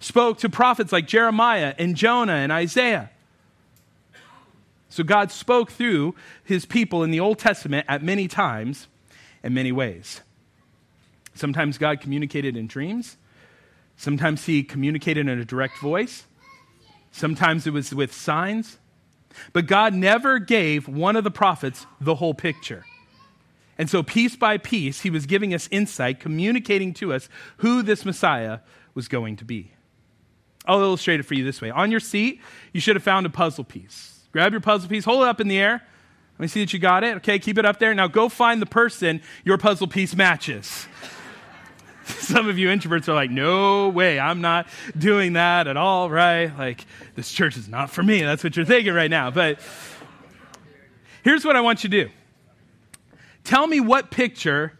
spoke 0.00 0.38
to 0.38 0.48
prophets 0.48 0.90
like 0.90 1.06
Jeremiah 1.06 1.76
and 1.78 1.94
Jonah 1.94 2.32
and 2.32 2.50
Isaiah. 2.50 3.10
So 4.88 5.04
God 5.04 5.30
spoke 5.30 5.70
through 5.70 6.16
his 6.42 6.66
people 6.66 7.04
in 7.04 7.12
the 7.12 7.20
Old 7.20 7.38
Testament 7.38 7.86
at 7.88 8.02
many 8.02 8.26
times 8.26 8.88
and 9.44 9.54
many 9.54 9.70
ways. 9.70 10.22
Sometimes 11.34 11.78
God 11.78 12.00
communicated 12.00 12.56
in 12.56 12.66
dreams. 12.66 13.16
Sometimes 13.96 14.46
he 14.46 14.64
communicated 14.64 15.28
in 15.28 15.38
a 15.38 15.44
direct 15.44 15.78
voice. 15.78 16.24
Sometimes 17.12 17.68
it 17.68 17.72
was 17.72 17.94
with 17.94 18.12
signs. 18.12 18.78
But 19.52 19.68
God 19.68 19.94
never 19.94 20.40
gave 20.40 20.88
one 20.88 21.14
of 21.14 21.22
the 21.22 21.30
prophets 21.30 21.86
the 22.00 22.16
whole 22.16 22.34
picture. 22.34 22.84
And 23.80 23.88
so, 23.88 24.02
piece 24.02 24.36
by 24.36 24.58
piece, 24.58 25.00
he 25.00 25.08
was 25.08 25.24
giving 25.24 25.54
us 25.54 25.66
insight, 25.70 26.20
communicating 26.20 26.92
to 26.92 27.14
us 27.14 27.30
who 27.56 27.82
this 27.82 28.04
Messiah 28.04 28.58
was 28.94 29.08
going 29.08 29.36
to 29.36 29.44
be. 29.46 29.72
I'll 30.66 30.82
illustrate 30.82 31.18
it 31.18 31.22
for 31.22 31.32
you 31.32 31.44
this 31.44 31.62
way. 31.62 31.70
On 31.70 31.90
your 31.90 31.98
seat, 31.98 32.42
you 32.74 32.80
should 32.82 32.94
have 32.94 33.02
found 33.02 33.24
a 33.24 33.30
puzzle 33.30 33.64
piece. 33.64 34.28
Grab 34.32 34.52
your 34.52 34.60
puzzle 34.60 34.90
piece, 34.90 35.06
hold 35.06 35.22
it 35.22 35.28
up 35.28 35.40
in 35.40 35.48
the 35.48 35.58
air. 35.58 35.80
Let 36.34 36.40
me 36.40 36.46
see 36.46 36.60
that 36.60 36.74
you 36.74 36.78
got 36.78 37.04
it. 37.04 37.16
Okay, 37.16 37.38
keep 37.38 37.56
it 37.56 37.64
up 37.64 37.78
there. 37.78 37.94
Now 37.94 38.06
go 38.06 38.28
find 38.28 38.60
the 38.60 38.66
person 38.66 39.22
your 39.46 39.56
puzzle 39.56 39.86
piece 39.86 40.14
matches. 40.14 40.86
Some 42.04 42.50
of 42.50 42.58
you 42.58 42.68
introverts 42.68 43.08
are 43.08 43.14
like, 43.14 43.30
no 43.30 43.88
way, 43.88 44.20
I'm 44.20 44.42
not 44.42 44.66
doing 44.98 45.32
that 45.32 45.66
at 45.68 45.78
all, 45.78 46.10
right? 46.10 46.54
Like, 46.58 46.84
this 47.14 47.32
church 47.32 47.56
is 47.56 47.66
not 47.66 47.88
for 47.88 48.02
me. 48.02 48.20
That's 48.20 48.44
what 48.44 48.56
you're 48.56 48.66
thinking 48.66 48.92
right 48.92 49.10
now. 49.10 49.30
But 49.30 49.58
here's 51.22 51.46
what 51.46 51.56
I 51.56 51.62
want 51.62 51.82
you 51.82 51.88
to 51.88 52.04
do 52.04 52.10
Tell 53.50 53.66
me 53.66 53.80
what 53.80 54.12
picture 54.12 54.78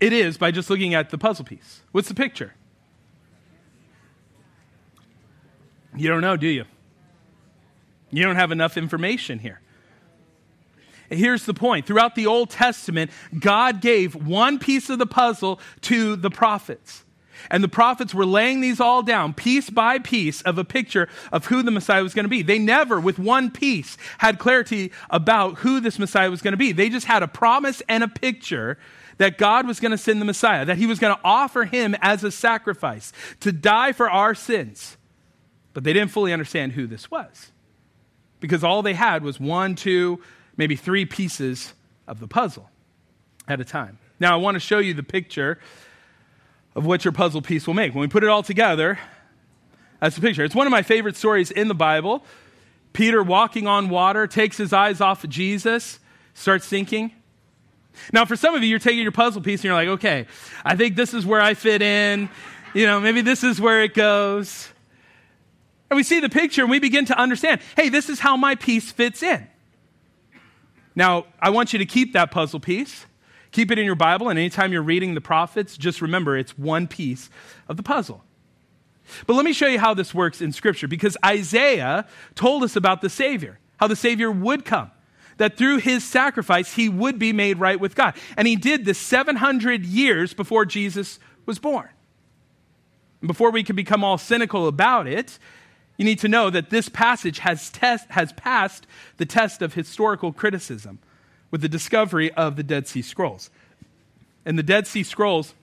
it 0.00 0.12
is 0.12 0.36
by 0.36 0.50
just 0.50 0.70
looking 0.70 0.92
at 0.94 1.10
the 1.10 1.16
puzzle 1.16 1.44
piece. 1.44 1.82
What's 1.92 2.08
the 2.08 2.16
picture? 2.16 2.52
You 5.94 6.08
don't 6.08 6.20
know, 6.20 6.36
do 6.36 6.48
you? 6.48 6.64
You 8.10 8.24
don't 8.24 8.34
have 8.34 8.50
enough 8.50 8.76
information 8.76 9.38
here. 9.38 9.60
Here's 11.10 11.44
the 11.44 11.54
point. 11.54 11.86
Throughout 11.86 12.16
the 12.16 12.26
Old 12.26 12.50
Testament, 12.50 13.12
God 13.38 13.80
gave 13.80 14.16
one 14.16 14.58
piece 14.58 14.90
of 14.90 14.98
the 14.98 15.06
puzzle 15.06 15.60
to 15.82 16.16
the 16.16 16.28
prophets. 16.28 17.04
And 17.50 17.62
the 17.62 17.68
prophets 17.68 18.14
were 18.14 18.26
laying 18.26 18.60
these 18.60 18.80
all 18.80 19.02
down, 19.02 19.34
piece 19.34 19.70
by 19.70 19.98
piece, 19.98 20.42
of 20.42 20.58
a 20.58 20.64
picture 20.64 21.08
of 21.32 21.46
who 21.46 21.62
the 21.62 21.70
Messiah 21.70 22.02
was 22.02 22.14
going 22.14 22.24
to 22.24 22.30
be. 22.30 22.42
They 22.42 22.58
never, 22.58 23.00
with 23.00 23.18
one 23.18 23.50
piece, 23.50 23.96
had 24.18 24.38
clarity 24.38 24.92
about 25.10 25.58
who 25.58 25.80
this 25.80 25.98
Messiah 25.98 26.30
was 26.30 26.42
going 26.42 26.52
to 26.52 26.58
be. 26.58 26.72
They 26.72 26.88
just 26.88 27.06
had 27.06 27.22
a 27.22 27.28
promise 27.28 27.82
and 27.88 28.02
a 28.02 28.08
picture 28.08 28.78
that 29.18 29.36
God 29.36 29.66
was 29.66 29.80
going 29.80 29.90
to 29.90 29.98
send 29.98 30.20
the 30.20 30.24
Messiah, 30.24 30.64
that 30.64 30.78
he 30.78 30.86
was 30.86 30.98
going 30.98 31.14
to 31.14 31.20
offer 31.22 31.64
him 31.64 31.94
as 32.00 32.24
a 32.24 32.30
sacrifice 32.30 33.12
to 33.40 33.52
die 33.52 33.92
for 33.92 34.10
our 34.10 34.34
sins. 34.34 34.96
But 35.74 35.84
they 35.84 35.92
didn't 35.92 36.10
fully 36.10 36.32
understand 36.32 36.72
who 36.72 36.86
this 36.86 37.10
was 37.10 37.52
because 38.40 38.64
all 38.64 38.82
they 38.82 38.94
had 38.94 39.22
was 39.22 39.38
one, 39.38 39.74
two, 39.74 40.20
maybe 40.56 40.74
three 40.74 41.04
pieces 41.04 41.74
of 42.08 42.18
the 42.18 42.26
puzzle 42.26 42.70
at 43.46 43.60
a 43.60 43.64
time. 43.64 43.98
Now, 44.18 44.34
I 44.34 44.36
want 44.36 44.56
to 44.56 44.60
show 44.60 44.78
you 44.78 44.94
the 44.94 45.02
picture 45.02 45.58
of 46.80 46.86
what 46.86 47.04
your 47.04 47.12
puzzle 47.12 47.42
piece 47.42 47.66
will 47.66 47.74
make. 47.74 47.94
When 47.94 48.00
we 48.00 48.08
put 48.08 48.24
it 48.24 48.30
all 48.30 48.42
together, 48.42 48.98
that's 50.00 50.16
the 50.16 50.22
picture. 50.22 50.42
It's 50.42 50.54
one 50.54 50.66
of 50.66 50.70
my 50.70 50.80
favorite 50.80 51.14
stories 51.14 51.50
in 51.50 51.68
the 51.68 51.74
Bible. 51.74 52.24
Peter 52.94 53.22
walking 53.22 53.66
on 53.66 53.90
water, 53.90 54.26
takes 54.26 54.56
his 54.56 54.72
eyes 54.72 54.98
off 55.02 55.22
of 55.22 55.28
Jesus, 55.28 55.98
starts 56.32 56.64
sinking. 56.64 57.12
Now, 58.14 58.24
for 58.24 58.34
some 58.34 58.54
of 58.54 58.62
you, 58.62 58.70
you're 58.70 58.78
taking 58.78 59.02
your 59.02 59.12
puzzle 59.12 59.42
piece 59.42 59.60
and 59.60 59.64
you're 59.64 59.74
like, 59.74 59.88
okay, 59.88 60.26
I 60.64 60.74
think 60.74 60.96
this 60.96 61.12
is 61.12 61.26
where 61.26 61.42
I 61.42 61.52
fit 61.52 61.82
in. 61.82 62.30
You 62.72 62.86
know, 62.86 62.98
maybe 62.98 63.20
this 63.20 63.44
is 63.44 63.60
where 63.60 63.82
it 63.82 63.92
goes. 63.92 64.66
And 65.90 65.98
we 65.98 66.02
see 66.02 66.20
the 66.20 66.30
picture 66.30 66.62
and 66.62 66.70
we 66.70 66.78
begin 66.78 67.04
to 67.06 67.18
understand 67.18 67.60
hey, 67.76 67.90
this 67.90 68.08
is 68.08 68.20
how 68.20 68.38
my 68.38 68.54
piece 68.54 68.90
fits 68.90 69.22
in. 69.22 69.46
Now, 70.94 71.26
I 71.38 71.50
want 71.50 71.74
you 71.74 71.78
to 71.80 71.86
keep 71.86 72.14
that 72.14 72.30
puzzle 72.30 72.58
piece. 72.58 73.04
Keep 73.52 73.70
it 73.72 73.78
in 73.78 73.84
your 73.84 73.96
Bible, 73.96 74.28
and 74.28 74.38
anytime 74.38 74.72
you're 74.72 74.82
reading 74.82 75.14
the 75.14 75.20
prophets, 75.20 75.76
just 75.76 76.00
remember 76.00 76.36
it's 76.36 76.56
one 76.56 76.86
piece 76.86 77.30
of 77.68 77.76
the 77.76 77.82
puzzle. 77.82 78.24
But 79.26 79.34
let 79.34 79.44
me 79.44 79.52
show 79.52 79.66
you 79.66 79.78
how 79.78 79.94
this 79.94 80.14
works 80.14 80.40
in 80.40 80.52
Scripture, 80.52 80.86
because 80.86 81.16
Isaiah 81.24 82.06
told 82.34 82.62
us 82.62 82.76
about 82.76 83.00
the 83.00 83.10
Savior, 83.10 83.58
how 83.78 83.88
the 83.88 83.96
Savior 83.96 84.30
would 84.30 84.64
come, 84.64 84.90
that 85.38 85.56
through 85.56 85.78
his 85.78 86.04
sacrifice, 86.04 86.74
he 86.74 86.88
would 86.88 87.18
be 87.18 87.32
made 87.32 87.58
right 87.58 87.80
with 87.80 87.94
God. 87.94 88.14
And 88.36 88.46
he 88.46 88.56
did 88.56 88.84
this 88.84 88.98
700 88.98 89.84
years 89.84 90.32
before 90.32 90.64
Jesus 90.64 91.18
was 91.46 91.58
born. 91.58 91.88
And 93.20 93.26
before 93.26 93.50
we 93.50 93.64
can 93.64 93.74
become 93.74 94.04
all 94.04 94.18
cynical 94.18 94.68
about 94.68 95.08
it, 95.08 95.38
you 95.96 96.04
need 96.04 96.20
to 96.20 96.28
know 96.28 96.50
that 96.50 96.70
this 96.70 96.88
passage 96.88 97.40
has, 97.40 97.68
test, 97.70 98.06
has 98.10 98.32
passed 98.32 98.86
the 99.16 99.26
test 99.26 99.60
of 99.60 99.74
historical 99.74 100.32
criticism 100.32 100.98
with 101.50 101.60
the 101.60 101.68
discovery 101.68 102.32
of 102.32 102.56
the 102.56 102.62
Dead 102.62 102.86
Sea 102.86 103.02
Scrolls. 103.02 103.50
And 104.44 104.58
the 104.58 104.62
Dead 104.62 104.86
Sea 104.86 105.02
Scrolls 105.02 105.54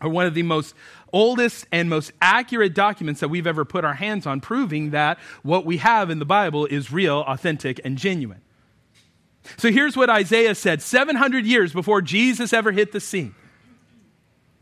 are 0.00 0.08
one 0.08 0.26
of 0.26 0.34
the 0.34 0.42
most 0.42 0.74
oldest 1.12 1.66
and 1.72 1.88
most 1.88 2.12
accurate 2.20 2.74
documents 2.74 3.20
that 3.20 3.28
we've 3.28 3.46
ever 3.46 3.64
put 3.64 3.84
our 3.84 3.94
hands 3.94 4.26
on, 4.26 4.40
proving 4.40 4.90
that 4.90 5.18
what 5.42 5.64
we 5.64 5.78
have 5.78 6.10
in 6.10 6.18
the 6.18 6.24
Bible 6.24 6.66
is 6.66 6.92
real, 6.92 7.24
authentic, 7.26 7.80
and 7.84 7.96
genuine. 7.96 8.40
So 9.56 9.70
here's 9.70 9.96
what 9.96 10.10
Isaiah 10.10 10.54
said 10.54 10.82
700 10.82 11.44
years 11.44 11.72
before 11.72 12.02
Jesus 12.02 12.52
ever 12.52 12.72
hit 12.72 12.92
the 12.92 13.00
scene. 13.00 13.34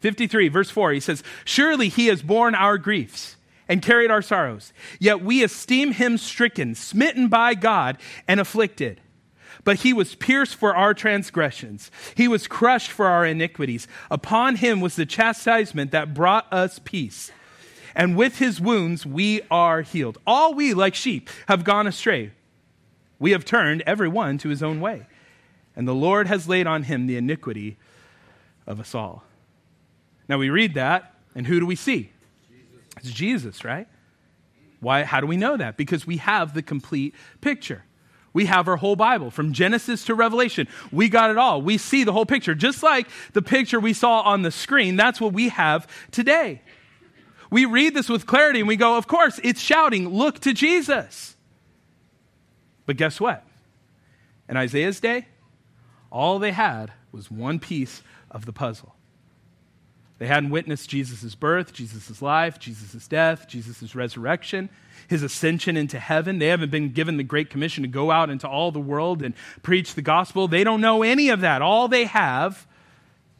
53, 0.00 0.48
verse 0.48 0.68
4, 0.68 0.92
he 0.92 1.00
says, 1.00 1.22
Surely 1.44 1.88
he 1.88 2.08
has 2.08 2.22
borne 2.22 2.54
our 2.54 2.76
griefs 2.76 3.36
and 3.68 3.80
carried 3.80 4.10
our 4.10 4.22
sorrows, 4.22 4.72
yet 4.98 5.22
we 5.22 5.44
esteem 5.44 5.92
him 5.92 6.18
stricken, 6.18 6.74
smitten 6.74 7.28
by 7.28 7.54
God, 7.54 7.98
and 8.26 8.40
afflicted. 8.40 9.00
But 9.64 9.80
he 9.80 9.92
was 9.92 10.14
pierced 10.14 10.56
for 10.56 10.74
our 10.74 10.94
transgressions, 10.94 11.90
he 12.14 12.28
was 12.28 12.46
crushed 12.46 12.90
for 12.90 13.06
our 13.06 13.24
iniquities. 13.26 13.86
Upon 14.10 14.56
him 14.56 14.80
was 14.80 14.96
the 14.96 15.06
chastisement 15.06 15.90
that 15.92 16.14
brought 16.14 16.52
us 16.52 16.80
peace. 16.84 17.30
And 17.94 18.16
with 18.16 18.38
his 18.38 18.60
wounds 18.60 19.04
we 19.04 19.42
are 19.50 19.82
healed. 19.82 20.18
All 20.26 20.54
we, 20.54 20.74
like 20.74 20.94
sheep, 20.94 21.28
have 21.48 21.64
gone 21.64 21.86
astray. 21.86 22.32
We 23.18 23.32
have 23.32 23.44
turned 23.44 23.82
every 23.82 24.08
one 24.08 24.38
to 24.38 24.48
his 24.48 24.62
own 24.62 24.80
way. 24.80 25.06
And 25.76 25.86
the 25.86 25.94
Lord 25.94 26.26
has 26.26 26.48
laid 26.48 26.66
on 26.66 26.84
him 26.84 27.06
the 27.06 27.16
iniquity 27.16 27.76
of 28.66 28.80
us 28.80 28.94
all. 28.94 29.24
Now 30.28 30.38
we 30.38 30.50
read 30.50 30.74
that, 30.74 31.14
and 31.34 31.46
who 31.46 31.60
do 31.60 31.66
we 31.66 31.76
see? 31.76 32.10
Jesus. 32.48 32.82
It's 32.98 33.10
Jesus, 33.10 33.64
right? 33.64 33.86
Why, 34.80 35.04
how 35.04 35.20
do 35.20 35.26
we 35.26 35.36
know 35.36 35.56
that? 35.56 35.76
Because 35.76 36.06
we 36.06 36.16
have 36.18 36.54
the 36.54 36.62
complete 36.62 37.14
picture. 37.40 37.84
We 38.32 38.46
have 38.46 38.66
our 38.68 38.76
whole 38.76 38.96
Bible 38.96 39.30
from 39.30 39.52
Genesis 39.52 40.04
to 40.06 40.14
Revelation. 40.14 40.66
We 40.90 41.08
got 41.08 41.30
it 41.30 41.38
all. 41.38 41.60
We 41.60 41.78
see 41.78 42.04
the 42.04 42.12
whole 42.12 42.26
picture. 42.26 42.54
Just 42.54 42.82
like 42.82 43.06
the 43.32 43.42
picture 43.42 43.78
we 43.78 43.92
saw 43.92 44.20
on 44.22 44.42
the 44.42 44.50
screen, 44.50 44.96
that's 44.96 45.20
what 45.20 45.32
we 45.32 45.50
have 45.50 45.86
today. 46.10 46.62
We 47.50 47.66
read 47.66 47.92
this 47.94 48.08
with 48.08 48.26
clarity 48.26 48.60
and 48.60 48.68
we 48.68 48.76
go, 48.76 48.96
of 48.96 49.06
course, 49.06 49.38
it's 49.44 49.60
shouting, 49.60 50.08
look 50.08 50.40
to 50.40 50.54
Jesus. 50.54 51.36
But 52.86 52.96
guess 52.96 53.20
what? 53.20 53.44
In 54.48 54.56
Isaiah's 54.56 55.00
day, 55.00 55.28
all 56.10 56.38
they 56.38 56.52
had 56.52 56.92
was 57.12 57.30
one 57.30 57.58
piece 57.58 58.02
of 58.30 58.46
the 58.46 58.52
puzzle. 58.52 58.94
They 60.22 60.28
hadn't 60.28 60.50
witnessed 60.50 60.88
Jesus' 60.88 61.34
birth, 61.34 61.72
Jesus' 61.72 62.22
life, 62.22 62.60
Jesus' 62.60 63.08
death, 63.08 63.48
Jesus' 63.48 63.96
resurrection 63.96 64.68
his 65.08 65.22
ascension 65.22 65.76
into 65.76 65.98
heaven. 65.98 66.38
They 66.38 66.46
haven't 66.46 66.70
been 66.70 66.92
given 66.92 67.16
the 67.16 67.24
Great 67.24 67.50
Commission 67.50 67.82
to 67.82 67.88
go 67.88 68.12
out 68.12 68.30
into 68.30 68.48
all 68.48 68.70
the 68.70 68.80
world 68.80 69.20
and 69.20 69.34
preach 69.62 69.94
the 69.94 70.00
gospel. 70.00 70.48
They 70.48 70.62
don't 70.62 70.80
know 70.80 71.02
any 71.02 71.28
of 71.28 71.40
that. 71.40 71.60
All 71.60 71.88
they 71.88 72.04
have 72.04 72.68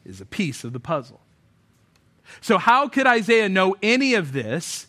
is 0.05 0.21
a 0.21 0.27
piece 0.27 0.65
of 0.65 0.73
the 0.73 0.81
puzzle. 0.81 1.21
So, 2.41 2.59
how 2.59 2.89
could 2.89 3.07
Isaiah 3.07 3.49
know 3.49 3.77
any 3.81 4.15
of 4.15 4.33
this 4.33 4.89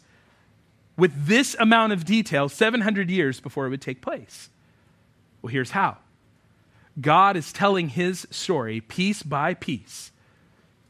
with 0.97 1.27
this 1.27 1.55
amount 1.59 1.93
of 1.93 2.05
detail 2.05 2.49
700 2.49 3.09
years 3.09 3.39
before 3.39 3.67
it 3.67 3.69
would 3.69 3.81
take 3.81 4.01
place? 4.01 4.49
Well, 5.41 5.51
here's 5.51 5.71
how 5.71 5.97
God 6.99 7.37
is 7.37 7.53
telling 7.53 7.89
his 7.89 8.25
story 8.31 8.81
piece 8.81 9.21
by 9.21 9.53
piece. 9.53 10.11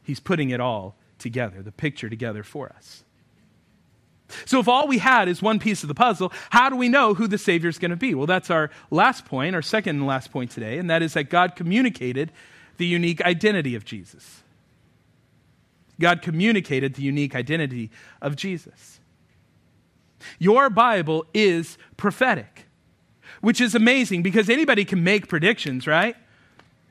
He's 0.04 0.20
putting 0.20 0.50
it 0.50 0.60
all 0.60 0.96
together, 1.18 1.62
the 1.62 1.72
picture 1.72 2.08
together 2.08 2.44
for 2.44 2.68
us. 2.68 3.02
So, 4.46 4.58
if 4.58 4.68
all 4.68 4.86
we 4.86 4.98
had 4.98 5.28
is 5.28 5.42
one 5.42 5.58
piece 5.58 5.82
of 5.82 5.88
the 5.88 5.94
puzzle, 5.94 6.32
how 6.50 6.68
do 6.68 6.76
we 6.76 6.88
know 6.88 7.14
who 7.14 7.26
the 7.26 7.38
Savior 7.38 7.68
is 7.68 7.78
going 7.78 7.90
to 7.90 7.96
be? 7.96 8.14
Well, 8.14 8.26
that's 8.26 8.50
our 8.50 8.70
last 8.90 9.24
point, 9.24 9.54
our 9.54 9.62
second 9.62 9.96
and 9.96 10.06
last 10.06 10.30
point 10.30 10.50
today, 10.50 10.78
and 10.78 10.88
that 10.88 11.02
is 11.02 11.14
that 11.14 11.24
God 11.24 11.56
communicated 11.56 12.32
the 12.76 12.86
unique 12.86 13.22
identity 13.22 13.74
of 13.74 13.84
Jesus. 13.84 14.42
God 16.00 16.22
communicated 16.22 16.94
the 16.94 17.02
unique 17.02 17.34
identity 17.34 17.90
of 18.20 18.34
Jesus. 18.36 19.00
Your 20.38 20.70
Bible 20.70 21.26
is 21.34 21.78
prophetic, 21.96 22.66
which 23.40 23.60
is 23.60 23.74
amazing 23.74 24.22
because 24.22 24.48
anybody 24.48 24.84
can 24.84 25.04
make 25.04 25.28
predictions, 25.28 25.86
right? 25.86 26.16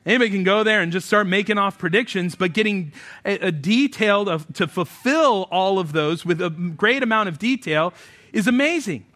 Anybody 0.06 0.30
can 0.30 0.44
go 0.44 0.62
there 0.62 0.80
and 0.80 0.92
just 0.92 1.06
start 1.06 1.26
making 1.26 1.56
off 1.56 1.78
predictions, 1.78 2.34
but 2.34 2.52
getting 2.52 2.92
a, 3.24 3.48
a 3.48 3.52
detailed 3.52 4.28
of, 4.28 4.52
to 4.54 4.66
fulfill 4.66 5.48
all 5.50 5.78
of 5.78 5.92
those 5.92 6.26
with 6.26 6.42
a 6.42 6.50
great 6.50 7.02
amount 7.02 7.30
of 7.30 7.38
detail 7.38 7.94
is 8.32 8.46
amazing. 8.46 9.06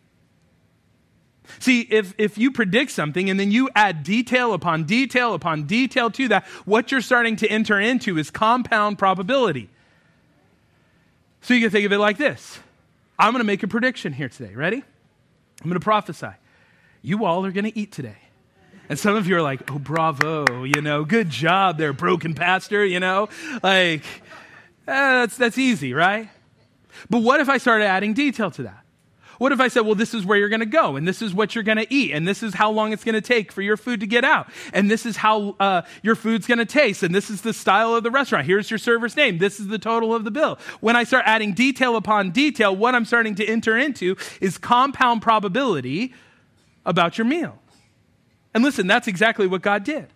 See, 1.58 1.82
if, 1.82 2.14
if 2.18 2.38
you 2.38 2.50
predict 2.50 2.90
something 2.90 3.28
and 3.28 3.38
then 3.38 3.50
you 3.50 3.68
add 3.74 4.02
detail 4.02 4.52
upon 4.52 4.84
detail 4.84 5.34
upon 5.34 5.64
detail 5.64 6.10
to 6.12 6.28
that, 6.28 6.46
what 6.64 6.90
you're 6.90 7.00
starting 7.00 7.36
to 7.36 7.48
enter 7.48 7.78
into 7.78 8.18
is 8.18 8.30
compound 8.30 8.98
probability. 8.98 9.68
So 11.42 11.54
you 11.54 11.60
can 11.60 11.70
think 11.70 11.86
of 11.86 11.92
it 11.92 11.98
like 11.98 12.18
this 12.18 12.60
I'm 13.18 13.32
going 13.32 13.40
to 13.40 13.46
make 13.46 13.62
a 13.62 13.68
prediction 13.68 14.12
here 14.12 14.28
today. 14.28 14.54
Ready? 14.54 14.82
I'm 15.60 15.64
going 15.64 15.74
to 15.74 15.80
prophesy. 15.80 16.30
You 17.02 17.24
all 17.24 17.44
are 17.44 17.52
going 17.52 17.64
to 17.64 17.78
eat 17.78 17.92
today. 17.92 18.16
And 18.88 18.98
some 18.98 19.16
of 19.16 19.26
you 19.26 19.36
are 19.36 19.42
like, 19.42 19.70
oh, 19.70 19.78
bravo, 19.78 20.64
you 20.64 20.80
know, 20.80 21.04
good 21.04 21.30
job 21.30 21.78
there, 21.78 21.92
broken 21.92 22.34
pastor, 22.34 22.84
you 22.84 23.00
know? 23.00 23.28
Like, 23.62 24.00
eh, 24.00 24.02
that's, 24.86 25.36
that's 25.36 25.58
easy, 25.58 25.92
right? 25.92 26.28
But 27.10 27.22
what 27.22 27.40
if 27.40 27.48
I 27.48 27.58
started 27.58 27.84
adding 27.84 28.14
detail 28.14 28.50
to 28.52 28.62
that? 28.64 28.84
What 29.38 29.52
if 29.52 29.60
I 29.60 29.68
said, 29.68 29.82
well, 29.82 29.94
this 29.94 30.14
is 30.14 30.26
where 30.26 30.36
you're 30.36 30.48
going 30.48 30.60
to 30.60 30.66
go, 30.66 30.96
and 30.96 31.06
this 31.06 31.22
is 31.22 31.32
what 31.32 31.54
you're 31.54 31.62
going 31.62 31.78
to 31.78 31.86
eat, 31.94 32.12
and 32.12 32.26
this 32.26 32.42
is 32.42 32.54
how 32.54 32.72
long 32.72 32.92
it's 32.92 33.04
going 33.04 33.14
to 33.14 33.20
take 33.20 33.52
for 33.52 33.62
your 33.62 33.76
food 33.76 34.00
to 34.00 34.06
get 34.06 34.24
out, 34.24 34.48
and 34.72 34.90
this 34.90 35.06
is 35.06 35.16
how 35.16 35.54
uh, 35.60 35.82
your 36.02 36.16
food's 36.16 36.46
going 36.48 36.58
to 36.58 36.66
taste, 36.66 37.04
and 37.04 37.14
this 37.14 37.30
is 37.30 37.42
the 37.42 37.52
style 37.52 37.94
of 37.94 38.02
the 38.02 38.10
restaurant. 38.10 38.46
Here's 38.46 38.68
your 38.68 38.78
server's 38.78 39.16
name. 39.16 39.38
This 39.38 39.60
is 39.60 39.68
the 39.68 39.78
total 39.78 40.12
of 40.12 40.24
the 40.24 40.32
bill. 40.32 40.58
When 40.80 40.96
I 40.96 41.04
start 41.04 41.22
adding 41.24 41.52
detail 41.52 41.94
upon 41.94 42.32
detail, 42.32 42.74
what 42.74 42.96
I'm 42.96 43.04
starting 43.04 43.36
to 43.36 43.46
enter 43.46 43.78
into 43.78 44.16
is 44.40 44.58
compound 44.58 45.22
probability 45.22 46.14
about 46.84 47.16
your 47.16 47.26
meal. 47.26 47.60
And 48.58 48.64
listen, 48.64 48.88
that's 48.88 49.06
exactly 49.06 49.46
what 49.46 49.62
God 49.62 49.84
did. 49.84 50.08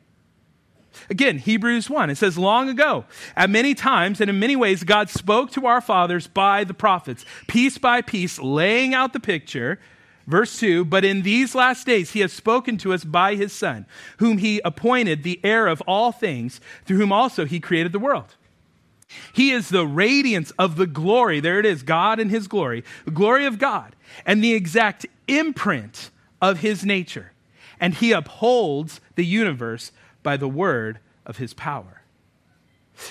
Again, 1.08 1.38
Hebrews 1.38 1.88
1, 1.88 2.11
it 2.11 2.16
says, 2.16 2.37
Long 2.37 2.68
ago, 2.68 3.04
at 3.37 3.49
many 3.49 3.72
times 3.72 4.20
and 4.20 4.28
in 4.28 4.40
many 4.40 4.56
ways, 4.56 4.82
God 4.82 5.08
spoke 5.08 5.52
to 5.52 5.66
our 5.66 5.80
fathers 5.80 6.26
by 6.26 6.64
the 6.64 6.75
prophets, 6.75 7.25
piece 7.46 7.78
by 7.78 8.02
piece, 8.02 8.40
laying 8.40 8.94
out 8.94 9.12
the 9.12 9.20
picture. 9.20 9.78
Verse 10.26 10.58
2 10.58 10.84
But 10.84 11.04
in 11.04 11.22
these 11.22 11.54
last 11.54 11.87
days, 11.87 12.11
he 12.11 12.18
has 12.18 12.32
spoken 12.32 12.78
to 12.78 12.92
us 12.92 13.04
by 13.04 13.37
his 13.37 13.52
Son, 13.52 13.87
whom 14.16 14.38
he 14.38 14.61
appointed 14.64 15.22
the 15.22 15.38
heir 15.44 15.68
of 15.68 15.80
all 15.82 16.11
things, 16.11 16.61
through 16.84 16.99
whom 16.99 17.12
also 17.12 17.44
he 17.44 17.61
created 17.61 17.92
the 17.92 18.00
world. 18.00 18.34
He 19.32 19.52
is 19.52 19.68
the 19.68 19.87
radiance 19.87 20.50
of 20.58 20.75
the 20.75 20.88
glory. 20.88 21.38
There 21.38 21.61
it 21.61 21.66
is, 21.66 21.84
God 21.84 22.18
and 22.18 22.28
his 22.28 22.49
glory, 22.49 22.82
the 23.04 23.12
glory 23.12 23.46
of 23.46 23.61
God, 23.61 23.94
and 24.26 24.42
the 24.42 24.54
exact 24.54 25.06
imprint 25.28 26.10
of 26.40 26.58
his 26.58 26.84
nature 26.84 27.31
and 27.82 27.95
he 27.95 28.12
upholds 28.12 29.00
the 29.16 29.26
universe 29.26 29.90
by 30.23 30.36
the 30.36 30.49
word 30.49 31.00
of 31.26 31.38
his 31.38 31.52
power. 31.52 32.02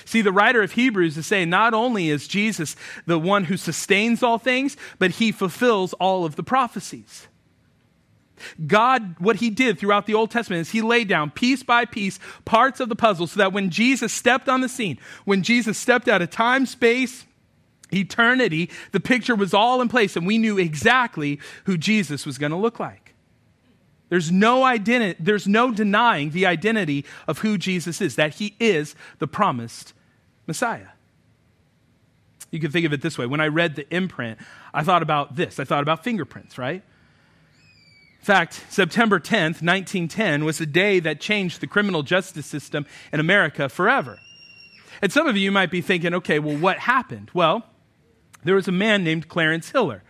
See, 0.06 0.22
the 0.22 0.32
writer 0.32 0.62
of 0.62 0.72
Hebrews 0.72 1.18
is 1.18 1.26
saying 1.26 1.50
not 1.50 1.74
only 1.74 2.08
is 2.08 2.26
Jesus 2.26 2.74
the 3.04 3.18
one 3.18 3.44
who 3.44 3.58
sustains 3.58 4.22
all 4.22 4.38
things, 4.38 4.78
but 4.98 5.12
he 5.12 5.30
fulfills 5.30 5.92
all 5.94 6.24
of 6.24 6.36
the 6.36 6.42
prophecies. 6.42 7.28
God, 8.66 9.16
what 9.18 9.36
he 9.36 9.50
did 9.50 9.78
throughout 9.78 10.06
the 10.06 10.14
Old 10.14 10.30
Testament 10.30 10.62
is 10.62 10.70
he 10.70 10.80
laid 10.80 11.06
down 11.06 11.30
piece 11.30 11.62
by 11.62 11.84
piece 11.84 12.18
parts 12.46 12.80
of 12.80 12.88
the 12.88 12.96
puzzle 12.96 13.26
so 13.26 13.38
that 13.38 13.52
when 13.52 13.68
Jesus 13.68 14.12
stepped 14.12 14.48
on 14.48 14.62
the 14.62 14.70
scene, 14.70 14.98
when 15.26 15.42
Jesus 15.42 15.76
stepped 15.76 16.08
out 16.08 16.22
of 16.22 16.30
time, 16.30 16.64
space, 16.64 17.26
eternity, 17.92 18.70
the 18.92 19.00
picture 19.00 19.36
was 19.36 19.52
all 19.52 19.82
in 19.82 19.90
place 19.90 20.16
and 20.16 20.26
we 20.26 20.38
knew 20.38 20.56
exactly 20.56 21.38
who 21.64 21.76
Jesus 21.76 22.24
was 22.24 22.38
going 22.38 22.52
to 22.52 22.56
look 22.56 22.80
like. 22.80 23.01
There's 24.12 24.30
no 24.30 24.62
identity, 24.62 25.18
there's 25.18 25.48
no 25.48 25.72
denying 25.72 26.32
the 26.32 26.44
identity 26.44 27.06
of 27.26 27.38
who 27.38 27.56
Jesus 27.56 28.02
is, 28.02 28.16
that 28.16 28.34
he 28.34 28.54
is 28.60 28.94
the 29.20 29.26
promised 29.26 29.94
Messiah. 30.46 30.88
You 32.50 32.60
can 32.60 32.70
think 32.70 32.84
of 32.84 32.92
it 32.92 33.00
this 33.00 33.16
way. 33.16 33.24
When 33.24 33.40
I 33.40 33.46
read 33.46 33.74
the 33.74 33.88
imprint, 33.88 34.38
I 34.74 34.82
thought 34.84 35.00
about 35.00 35.36
this. 35.36 35.58
I 35.58 35.64
thought 35.64 35.82
about 35.82 36.04
fingerprints, 36.04 36.58
right? 36.58 36.82
In 38.18 38.24
fact, 38.24 38.66
September 38.68 39.18
10th, 39.18 39.62
1910 39.62 40.44
was 40.44 40.58
the 40.58 40.66
day 40.66 41.00
that 41.00 41.18
changed 41.18 41.62
the 41.62 41.66
criminal 41.66 42.02
justice 42.02 42.44
system 42.44 42.84
in 43.14 43.18
America 43.18 43.70
forever. 43.70 44.18
And 45.00 45.10
some 45.10 45.26
of 45.26 45.38
you 45.38 45.50
might 45.50 45.70
be 45.70 45.80
thinking, 45.80 46.12
okay, 46.12 46.38
well, 46.38 46.58
what 46.58 46.80
happened? 46.80 47.30
Well, 47.32 47.64
there 48.44 48.56
was 48.56 48.68
a 48.68 48.72
man 48.72 49.04
named 49.04 49.30
Clarence 49.30 49.70
Hiller 49.70 50.02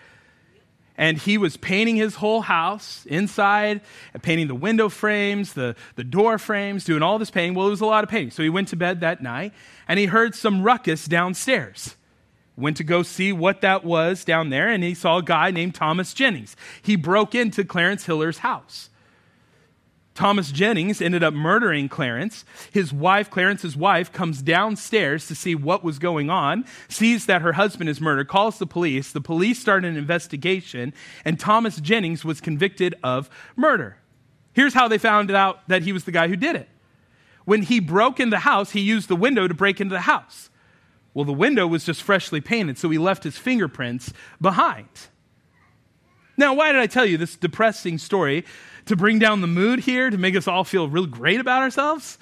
and 0.97 1.19
he 1.19 1.39
was 1.39 1.57
painting 1.57 1.97
his 1.97 2.17
whole 2.17 2.43
house 2.43 3.07
inside, 3.07 3.81
painting 4.21 4.49
the 4.49 4.55
window 4.55 4.89
frames, 4.89 5.55
the, 5.55 5.75
the 5.97 6.05
door 6.05 6.39
frames, 6.39 6.85
doing 6.85 7.03
all 7.03 7.19
this 7.19 7.31
painting. 7.31 7.55
Well, 7.55 7.67
it 7.67 7.71
was 7.71 7.81
a 7.81 7.87
lot 7.87 8.05
of 8.05 8.11
painting. 8.11 8.31
So 8.31 8.43
he 8.43 8.51
went 8.51 8.69
to 8.69 8.77
bed 8.77 9.01
that 9.01 9.23
night, 9.23 9.53
and 9.89 9.99
he 9.99 10.07
heard 10.07 10.35
some 10.35 10.63
ruckus 10.63 11.07
downstairs. 11.07 11.97
Went 12.57 12.77
to 12.77 12.85
go 12.85 13.03
see 13.03 13.33
what 13.33 13.63
that 13.63 13.85
was 13.85 14.25
down 14.25 14.51
there, 14.51 14.69
and 14.69 14.85
he 14.85 14.95
saw 14.95 15.19
a 15.19 15.23
guy 15.23 15.51
named 15.51 15.75
Thomas 15.75 16.13
Jennings. 16.13 16.55
He 16.83 16.97
broke 16.97 17.35
into 17.35 17.65
Clarence 17.65 18.05
Hiller's 18.05 18.39
house. 18.39 18.91
Thomas 20.15 20.53
Jennings 20.53 21.01
ended 21.01 21.23
up 21.23 21.33
murdering 21.33 21.89
Clarence. 21.89 22.45
His 22.71 22.93
wife, 22.93 23.31
Clarence's 23.31 23.77
wife, 23.77 24.13
comes 24.13 24.43
downstairs 24.43 25.27
to 25.29 25.35
see 25.35 25.55
what 25.55 25.83
was 25.83 25.99
going 25.99 26.29
on, 26.29 26.65
sees 26.89 27.27
that 27.27 27.43
her 27.43 27.55
husband 27.55 27.89
is 27.89 28.01
murdered, 28.01 28.29
calls 28.29 28.59
the 28.59 28.67
police. 28.67 29.11
The 29.11 29.23
police 29.23 29.59
start 29.59 29.85
an 29.85 29.97
investigation, 29.97 30.93
and 31.25 31.41
Thomas 31.41 31.79
Jennings 31.81 32.25
was 32.25 32.41
convicted 32.41 32.95
of 33.03 33.31
murder. 33.57 33.97
Here's 34.53 34.75
how 34.75 34.87
they 34.87 34.99
found 34.99 35.31
out 35.31 35.67
that 35.69 35.83
he 35.83 35.93
was 35.93 36.05
the 36.05 36.13
guy 36.13 36.29
who 36.29 36.37
did 36.37 36.57
it. 36.57 36.69
When 37.45 37.63
he 37.63 37.81
broke 37.81 38.21
in 38.21 38.31
the 38.31 38.41
house, 38.41 38.73
he 38.73 38.81
used 38.81 39.09
the 39.09 39.17
window 39.17 39.49
to 39.49 39.55
break 39.55 39.81
into 39.81 39.95
the 39.95 40.03
house. 40.03 40.51
Well, 41.15 41.25
the 41.25 41.33
window 41.33 41.67
was 41.67 41.85
just 41.85 42.03
freshly 42.03 42.41
painted, 42.41 42.79
so 42.79 42.89
he 42.91 42.99
left 42.99 43.25
his 43.25 43.39
fingerprints 43.39 44.13
behind. 44.41 44.89
Now, 46.43 46.55
why 46.55 46.73
did 46.73 46.81
I 46.81 46.89
tell 46.89 47.07
you 47.07 47.19
this 47.19 47.37
depressing 47.37 47.99
story? 47.99 48.45
To 48.87 48.97
bring 48.97 49.21
down 49.21 49.43
the 49.43 49.47
mood 49.47 49.79
here, 49.79 50.11
to 50.11 50.19
make 50.19 50.35
us 50.35 50.49
all 50.49 50.65
feel 50.65 50.89
real 50.89 51.07
great 51.07 51.39
about 51.39 51.63
ourselves? 51.63 52.19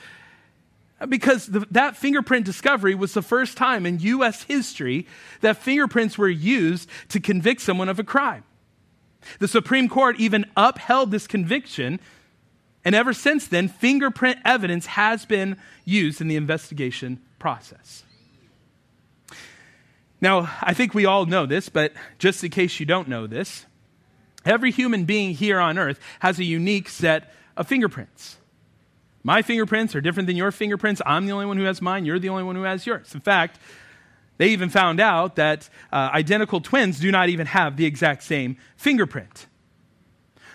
Uh, 1.01 1.07
because 1.07 1.47
the, 1.47 1.61
that 1.71 1.97
fingerprint 1.97 2.45
discovery 2.45 2.95
was 2.95 3.15
the 3.15 3.23
first 3.23 3.57
time 3.57 3.87
in 3.87 3.99
U.S. 4.01 4.43
history 4.43 5.07
that 5.41 5.57
fingerprints 5.57 6.19
were 6.19 6.29
used 6.29 6.87
to 7.09 7.19
convict 7.19 7.63
someone 7.63 7.89
of 7.89 7.99
a 7.99 8.05
crime. 8.05 8.45
The 9.39 9.49
Supreme 9.49 9.89
Court 9.89 10.21
even 10.21 10.45
upheld 10.55 11.13
this 11.13 11.27
conviction, 11.27 11.99
and 12.85 12.95
ever 12.95 13.15
since 13.15 13.47
then, 13.47 13.69
fingerprint 13.69 14.39
evidence 14.45 14.85
has 14.85 15.25
been 15.25 15.57
used 15.87 16.21
in 16.21 16.29
the 16.29 16.37
investigation 16.37 17.23
process. 17.39 18.05
Now, 20.21 20.55
I 20.61 20.75
think 20.75 20.93
we 20.93 21.07
all 21.07 21.25
know 21.25 21.47
this, 21.47 21.71
but 21.71 21.95
just 22.19 22.45
in 22.45 22.51
case 22.51 22.79
you 22.81 22.85
don't 22.85 23.09
know 23.09 23.27
this, 23.27 23.65
Every 24.45 24.71
human 24.71 25.05
being 25.05 25.35
here 25.35 25.61
on 25.61 25.79
earth 25.79 26.01
has 26.21 26.39
a 26.39 26.45
unique 26.45 26.89
set 26.89 27.33
of 27.57 27.69
fingerprints. 27.69 28.37
My 29.23 29.43
fingerprints 29.43 29.95
are 29.95 30.01
different 30.01 30.27
than 30.27 30.37
your 30.37 30.51
fingerprints. 30.51 31.03
I'm 31.05 31.27
the 31.27 31.33
only 31.33 31.47
one 31.47 31.59
who 31.59 31.65
has 31.65 31.83
mine. 31.83 32.07
You're 32.07 32.19
the 32.19 32.31
only 32.31 32.43
one 32.43 32.57
who 32.57 32.63
has 32.63 32.87
yours. 32.87 33.15
In 33.15 33.21
fact, 33.21 33.59
they 34.39 34.49
even 34.49 34.71
found 34.71 35.01
out 35.01 35.37
that 35.37 35.69
uh, 35.93 36.09
identical 36.15 36.63
twins 36.63 36.99
do 36.99 37.11
not 37.11 37.29
even 37.29 37.47
have 37.47 37.77
the 37.77 37.85
exact 37.85 38.23
same 38.23 38.57
fingerprint. 38.77 39.47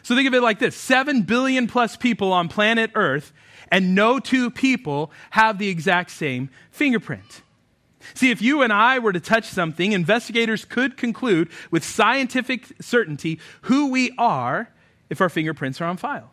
So 0.01 0.15
think 0.15 0.27
of 0.27 0.33
it 0.33 0.41
like 0.41 0.57
this 0.57 0.75
7 0.75 1.21
billion 1.21 1.67
plus 1.67 1.95
people 1.95 2.33
on 2.33 2.47
planet 2.47 2.91
Earth, 2.95 3.31
and 3.71 3.93
no 3.93 4.19
two 4.19 4.49
people 4.49 5.11
have 5.31 5.59
the 5.59 5.69
exact 5.69 6.09
same 6.09 6.49
fingerprint. 6.71 7.43
See, 8.13 8.31
if 8.31 8.41
you 8.41 8.61
and 8.61 8.71
I 8.71 8.99
were 8.99 9.13
to 9.13 9.19
touch 9.19 9.45
something, 9.45 9.91
investigators 9.91 10.65
could 10.65 10.95
conclude 10.97 11.49
with 11.71 11.83
scientific 11.83 12.67
certainty 12.79 13.39
who 13.63 13.89
we 13.91 14.13
are 14.17 14.69
if 15.09 15.21
our 15.21 15.29
fingerprints 15.29 15.81
are 15.81 15.85
on 15.85 15.97
file. 15.97 16.31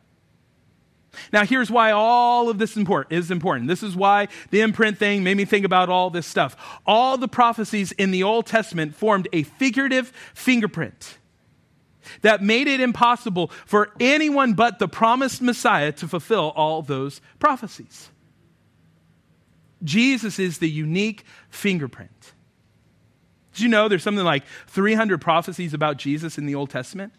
Now, 1.33 1.45
here's 1.45 1.71
why 1.71 1.91
all 1.91 2.49
of 2.49 2.59
this 2.59 2.77
is 2.77 3.31
important. 3.31 3.69
This 3.69 3.83
is 3.83 3.95
why 3.95 4.29
the 4.51 4.63
imprint 4.63 4.99
thing 4.99 5.23
made 5.23 5.37
me 5.37 5.45
think 5.45 5.67
about 5.67 5.89
all 5.91 6.09
this 6.09 6.27
stuff. 6.27 6.57
All 6.87 7.19
the 7.19 7.29
prophecies 7.29 7.93
in 7.93 8.13
the 8.13 8.23
Old 8.23 8.47
Testament 8.47 8.95
formed 8.95 9.29
a 9.33 9.43
figurative 9.43 10.13
fingerprint. 10.35 11.19
that 12.23 12.43
made 12.43 12.69
it 12.69 12.81
impossible 12.81 13.49
for 13.67 13.91
anyone 14.01 14.55
but 14.55 14.79
the 14.79 14.89
promised 14.89 15.43
Messiah 15.43 15.93
to 15.93 16.09
fulfill 16.09 16.53
all 16.57 16.83
those 16.83 17.21
prophecies. 17.39 18.11
Jesus 19.85 20.39
is 20.39 20.59
the 20.59 20.71
unique 20.71 21.25
fingerprint. 21.51 22.33
Did 23.55 23.63
you 23.63 23.69
know 23.69 23.89
there's 23.89 24.03
something 24.03 24.25
like 24.25 24.45
300 24.69 25.21
prophecies 25.21 25.75
about 25.75 25.99
Jesus 25.99 26.39
in 26.39 26.47
the 26.47 26.55
Old 26.55 26.71
Testament? 26.71 27.13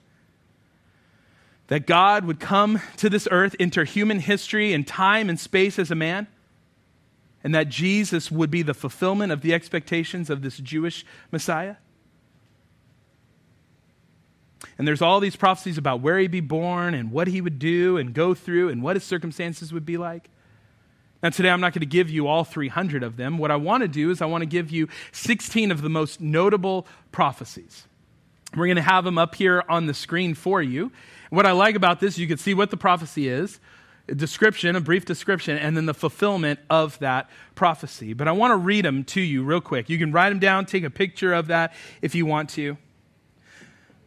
That 1.67 1.85
God 1.85 2.25
would 2.25 2.39
come 2.39 2.81
to 2.97 3.09
this 3.09 3.27
earth, 3.31 3.55
enter 3.59 3.83
human 3.83 4.19
history 4.19 4.73
and 4.73 4.85
time 4.85 5.29
and 5.29 5.39
space 5.39 5.77
as 5.77 5.91
a 5.91 5.95
man, 5.95 6.27
and 7.43 7.53
that 7.53 7.69
Jesus 7.69 8.31
would 8.31 8.49
be 8.49 8.61
the 8.61 8.73
fulfillment 8.73 9.31
of 9.31 9.41
the 9.41 9.53
expectations 9.53 10.29
of 10.29 10.41
this 10.41 10.57
Jewish 10.57 11.05
Messiah? 11.31 11.75
And 14.77 14.87
there's 14.87 15.01
all 15.01 15.19
these 15.19 15.35
prophecies 15.35 15.77
about 15.77 16.01
where 16.01 16.17
he'd 16.17 16.31
be 16.31 16.39
born 16.39 16.93
and 16.93 17.11
what 17.11 17.27
he 17.27 17.41
would 17.41 17.59
do 17.59 17.97
and 17.97 18.13
go 18.13 18.33
through 18.33 18.69
and 18.69 18.81
what 18.81 18.95
his 18.95 19.03
circumstances 19.03 19.71
would 19.71 19.85
be 19.85 19.97
like. 19.97 20.29
Now, 21.23 21.29
today 21.29 21.49
I'm 21.49 21.61
not 21.61 21.71
going 21.71 21.79
to 21.79 21.85
give 21.85 22.09
you 22.09 22.27
all 22.27 22.43
300 22.43 23.01
of 23.01 23.15
them. 23.15 23.37
What 23.37 23.49
I 23.49 23.55
want 23.55 23.81
to 23.81 23.87
do 23.87 24.11
is 24.11 24.21
I 24.21 24.25
want 24.25 24.41
to 24.41 24.45
give 24.45 24.69
you 24.69 24.89
16 25.13 25.71
of 25.71 25.81
the 25.81 25.89
most 25.89 26.19
notable 26.19 26.85
prophecies. 27.13 27.87
We're 28.53 28.65
going 28.67 28.75
to 28.75 28.81
have 28.81 29.05
them 29.05 29.17
up 29.17 29.33
here 29.35 29.63
on 29.69 29.85
the 29.85 29.93
screen 29.93 30.33
for 30.33 30.61
you. 30.61 30.91
What 31.29 31.45
I 31.45 31.53
like 31.53 31.75
about 31.75 32.01
this, 32.01 32.17
you 32.17 32.27
can 32.27 32.37
see 32.37 32.53
what 32.53 32.71
the 32.71 32.77
prophecy 32.77 33.29
is, 33.29 33.61
a 34.09 34.15
description, 34.15 34.75
a 34.75 34.81
brief 34.81 35.05
description, 35.05 35.57
and 35.57 35.77
then 35.77 35.85
the 35.85 35.93
fulfillment 35.93 36.59
of 36.69 36.99
that 36.99 37.29
prophecy. 37.55 38.11
But 38.11 38.27
I 38.27 38.33
want 38.33 38.51
to 38.51 38.57
read 38.57 38.83
them 38.83 39.05
to 39.05 39.21
you 39.21 39.43
real 39.43 39.61
quick. 39.61 39.89
You 39.89 39.97
can 39.97 40.11
write 40.11 40.29
them 40.29 40.39
down, 40.39 40.65
take 40.65 40.83
a 40.83 40.89
picture 40.89 41.33
of 41.33 41.47
that 41.47 41.73
if 42.01 42.13
you 42.13 42.25
want 42.25 42.49
to. 42.51 42.77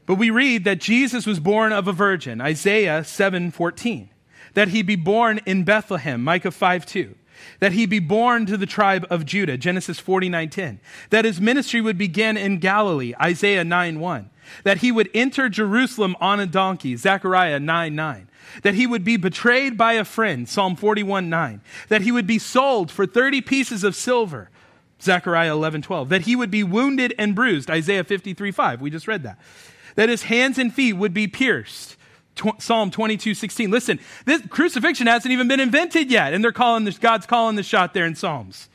But 0.04 0.16
we 0.16 0.28
read 0.28 0.64
that 0.64 0.80
Jesus 0.80 1.26
was 1.26 1.40
born 1.40 1.72
of 1.72 1.88
a 1.88 1.92
virgin, 1.92 2.42
Isaiah 2.42 3.00
7:14 3.00 4.10
that 4.56 4.68
he 4.68 4.80
be 4.80 4.96
born 4.96 5.38
in 5.44 5.64
Bethlehem, 5.64 6.24
Micah 6.24 6.50
5 6.50 6.86
2. 6.86 7.14
That 7.60 7.72
he 7.72 7.84
be 7.84 7.98
born 7.98 8.46
to 8.46 8.56
the 8.56 8.64
tribe 8.64 9.06
of 9.10 9.26
Judah, 9.26 9.58
Genesis 9.58 9.98
49 9.98 10.48
10. 10.48 10.80
That 11.10 11.26
his 11.26 11.42
ministry 11.42 11.82
would 11.82 11.98
begin 11.98 12.38
in 12.38 12.58
Galilee, 12.58 13.12
Isaiah 13.20 13.64
9 13.64 14.00
1. 14.00 14.30
That 14.64 14.78
he 14.78 14.90
would 14.90 15.10
enter 15.12 15.50
Jerusalem 15.50 16.16
on 16.22 16.40
a 16.40 16.46
donkey, 16.46 16.96
Zechariah 16.96 17.60
9 17.60 17.94
9 17.94 18.28
that 18.62 18.74
he 18.74 18.86
would 18.86 19.02
be 19.04 19.16
betrayed 19.16 19.76
by 19.76 19.94
a 19.94 20.04
friend, 20.04 20.48
Psalm 20.48 20.76
41 20.76 21.28
9, 21.28 21.60
that 21.88 22.02
he 22.02 22.12
would 22.12 22.28
be 22.28 22.38
sold 22.38 22.92
for 22.92 23.04
30 23.04 23.40
pieces 23.40 23.82
of 23.82 23.96
silver, 23.96 24.50
Zechariah 25.02 25.52
11 25.52 25.82
12, 25.82 26.08
that 26.10 26.22
he 26.22 26.36
would 26.36 26.50
be 26.50 26.62
wounded 26.62 27.12
and 27.18 27.34
bruised, 27.34 27.68
Isaiah 27.68 28.04
53 28.04 28.52
5, 28.52 28.80
we 28.80 28.88
just 28.88 29.08
read 29.08 29.24
that, 29.24 29.38
that 29.96 30.08
his 30.08 30.22
hands 30.22 30.58
and 30.58 30.72
feet 30.72 30.92
would 30.92 31.12
be 31.12 31.26
pierced, 31.26 31.95
Psalm 32.58 32.90
22, 32.90 33.34
16. 33.34 33.70
Listen, 33.70 33.98
this 34.24 34.42
crucifixion 34.48 35.06
hasn't 35.06 35.32
even 35.32 35.48
been 35.48 35.60
invented 35.60 36.10
yet, 36.10 36.34
and 36.34 36.42
they're 36.42 36.52
calling 36.52 36.84
this, 36.84 36.98
God's 36.98 37.26
calling 37.26 37.56
the 37.56 37.62
shot 37.62 37.94
there 37.94 38.06
in 38.06 38.14
Psalms. 38.14 38.68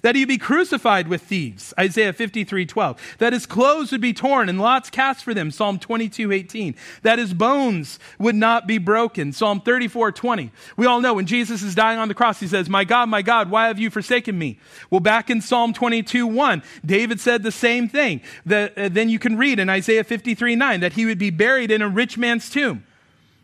That 0.00 0.16
he 0.16 0.24
be 0.24 0.38
crucified 0.38 1.06
with 1.06 1.22
thieves, 1.22 1.74
Isaiah 1.78 2.12
53, 2.12 2.66
12. 2.66 3.16
That 3.18 3.32
his 3.32 3.46
clothes 3.46 3.92
would 3.92 4.00
be 4.00 4.12
torn 4.12 4.48
and 4.48 4.60
lots 4.60 4.90
cast 4.90 5.22
for 5.22 5.34
them, 5.34 5.50
Psalm 5.50 5.78
22, 5.78 6.32
18. 6.32 6.74
That 7.02 7.18
his 7.18 7.34
bones 7.34 7.98
would 8.18 8.34
not 8.34 8.66
be 8.66 8.78
broken, 8.78 9.32
Psalm 9.32 9.60
34, 9.60 10.12
20. 10.12 10.50
We 10.76 10.86
all 10.86 11.00
know 11.00 11.14
when 11.14 11.26
Jesus 11.26 11.62
is 11.62 11.74
dying 11.74 11.98
on 11.98 12.08
the 12.08 12.14
cross, 12.14 12.40
he 12.40 12.48
says, 12.48 12.68
My 12.68 12.84
God, 12.84 13.08
my 13.08 13.22
God, 13.22 13.50
why 13.50 13.68
have 13.68 13.78
you 13.78 13.90
forsaken 13.90 14.38
me? 14.38 14.58
Well, 14.90 15.00
back 15.00 15.30
in 15.30 15.40
Psalm 15.40 15.72
22, 15.72 16.26
1, 16.26 16.62
David 16.84 17.20
said 17.20 17.42
the 17.42 17.52
same 17.52 17.88
thing. 17.88 18.22
That, 18.46 18.76
uh, 18.76 18.88
then 18.88 19.08
you 19.08 19.18
can 19.18 19.36
read 19.36 19.58
in 19.58 19.68
Isaiah 19.68 20.04
53, 20.04 20.56
9, 20.56 20.80
that 20.80 20.94
he 20.94 21.06
would 21.06 21.18
be 21.18 21.30
buried 21.30 21.70
in 21.70 21.82
a 21.82 21.88
rich 21.88 22.16
man's 22.18 22.48
tomb 22.48 22.84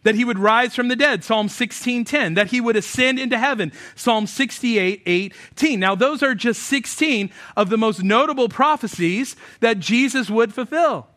that 0.08 0.14
he 0.14 0.24
would 0.24 0.38
rise 0.38 0.74
from 0.74 0.88
the 0.88 0.96
dead. 0.96 1.22
Psalm 1.22 1.48
16:10 1.48 2.32
that 2.32 2.46
he 2.46 2.62
would 2.62 2.76
ascend 2.76 3.18
into 3.18 3.36
heaven. 3.36 3.70
Psalm 3.94 4.24
68:18 4.24 5.78
now 5.78 5.94
those 5.94 6.22
are 6.22 6.34
just 6.34 6.62
16 6.62 7.28
of 7.58 7.68
the 7.68 7.76
most 7.76 8.02
notable 8.02 8.48
prophecies 8.48 9.36
that 9.60 9.80
Jesus 9.80 10.30
would 10.30 10.54
fulfill. 10.54 11.08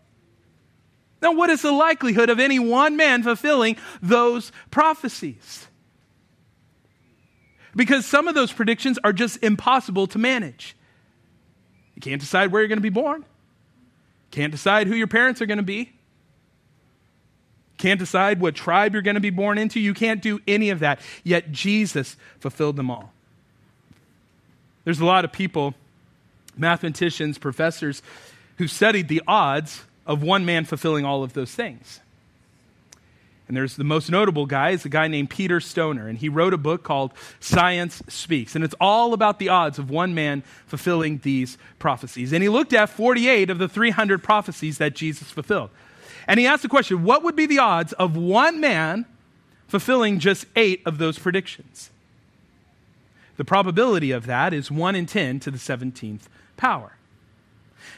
Now 1.21 1.31
what 1.31 1.49
is 1.49 1.61
the 1.61 1.71
likelihood 1.71 2.29
of 2.29 2.37
any 2.37 2.59
one 2.59 2.97
man 2.97 3.23
fulfilling 3.23 3.77
those 4.01 4.51
prophecies? 4.71 5.69
Because 7.73 8.05
some 8.05 8.27
of 8.27 8.35
those 8.35 8.51
predictions 8.51 8.99
are 9.05 9.13
just 9.13 9.41
impossible 9.41 10.05
to 10.07 10.19
manage. 10.19 10.75
You 11.95 12.01
can't 12.01 12.19
decide 12.19 12.51
where 12.51 12.61
you're 12.61 12.67
going 12.67 12.75
to 12.75 12.81
be 12.81 12.89
born. 12.89 13.23
Can't 14.31 14.51
decide 14.51 14.87
who 14.87 14.95
your 14.95 15.07
parents 15.07 15.41
are 15.41 15.45
going 15.45 15.59
to 15.59 15.63
be 15.63 15.93
can't 17.81 17.99
decide 17.99 18.39
what 18.39 18.55
tribe 18.55 18.93
you're 18.93 19.01
going 19.01 19.15
to 19.15 19.21
be 19.21 19.31
born 19.31 19.57
into. 19.57 19.79
You 19.79 19.93
can't 19.93 20.21
do 20.21 20.39
any 20.47 20.69
of 20.69 20.79
that. 20.79 20.99
Yet 21.23 21.51
Jesus 21.51 22.15
fulfilled 22.39 22.75
them 22.75 22.89
all. 22.89 23.11
There's 24.83 24.99
a 24.99 25.05
lot 25.05 25.25
of 25.25 25.31
people, 25.31 25.73
mathematicians, 26.55 27.37
professors, 27.37 28.01
who 28.57 28.67
studied 28.67 29.07
the 29.07 29.21
odds 29.27 29.83
of 30.05 30.23
one 30.23 30.45
man 30.45 30.65
fulfilling 30.65 31.05
all 31.05 31.23
of 31.23 31.33
those 31.33 31.51
things. 31.51 31.99
And 33.47 33.57
there's 33.57 33.75
the 33.75 33.83
most 33.83 34.09
notable 34.09 34.45
guy 34.45 34.69
is 34.69 34.85
a 34.85 34.89
guy 34.89 35.09
named 35.09 35.29
Peter 35.29 35.59
Stoner, 35.59 36.07
and 36.07 36.17
he 36.17 36.29
wrote 36.29 36.53
a 36.53 36.57
book 36.57 36.83
called 36.83 37.11
Science 37.41 38.01
Speaks. 38.07 38.55
And 38.55 38.63
it's 38.63 38.75
all 38.79 39.13
about 39.13 39.39
the 39.39 39.49
odds 39.49 39.77
of 39.77 39.89
one 39.89 40.13
man 40.13 40.43
fulfilling 40.67 41.17
these 41.17 41.57
prophecies. 41.77 42.31
And 42.31 42.41
he 42.41 42.47
looked 42.47 42.71
at 42.71 42.89
48 42.89 43.49
of 43.49 43.57
the 43.57 43.67
300 43.67 44.23
prophecies 44.23 44.77
that 44.77 44.95
Jesus 44.95 45.31
fulfilled. 45.31 45.69
And 46.27 46.39
he 46.39 46.47
asked 46.47 46.63
the 46.63 46.69
question 46.69 47.03
what 47.03 47.23
would 47.23 47.35
be 47.35 47.45
the 47.45 47.59
odds 47.59 47.93
of 47.93 48.15
one 48.15 48.59
man 48.59 49.05
fulfilling 49.67 50.19
just 50.19 50.45
eight 50.55 50.81
of 50.85 50.97
those 50.97 51.17
predictions? 51.17 51.91
The 53.37 53.45
probability 53.45 54.11
of 54.11 54.27
that 54.27 54.53
is 54.53 54.69
1 54.69 54.95
in 54.95 55.05
10 55.07 55.39
to 55.39 55.51
the 55.51 55.57
17th 55.57 56.23
power. 56.57 56.91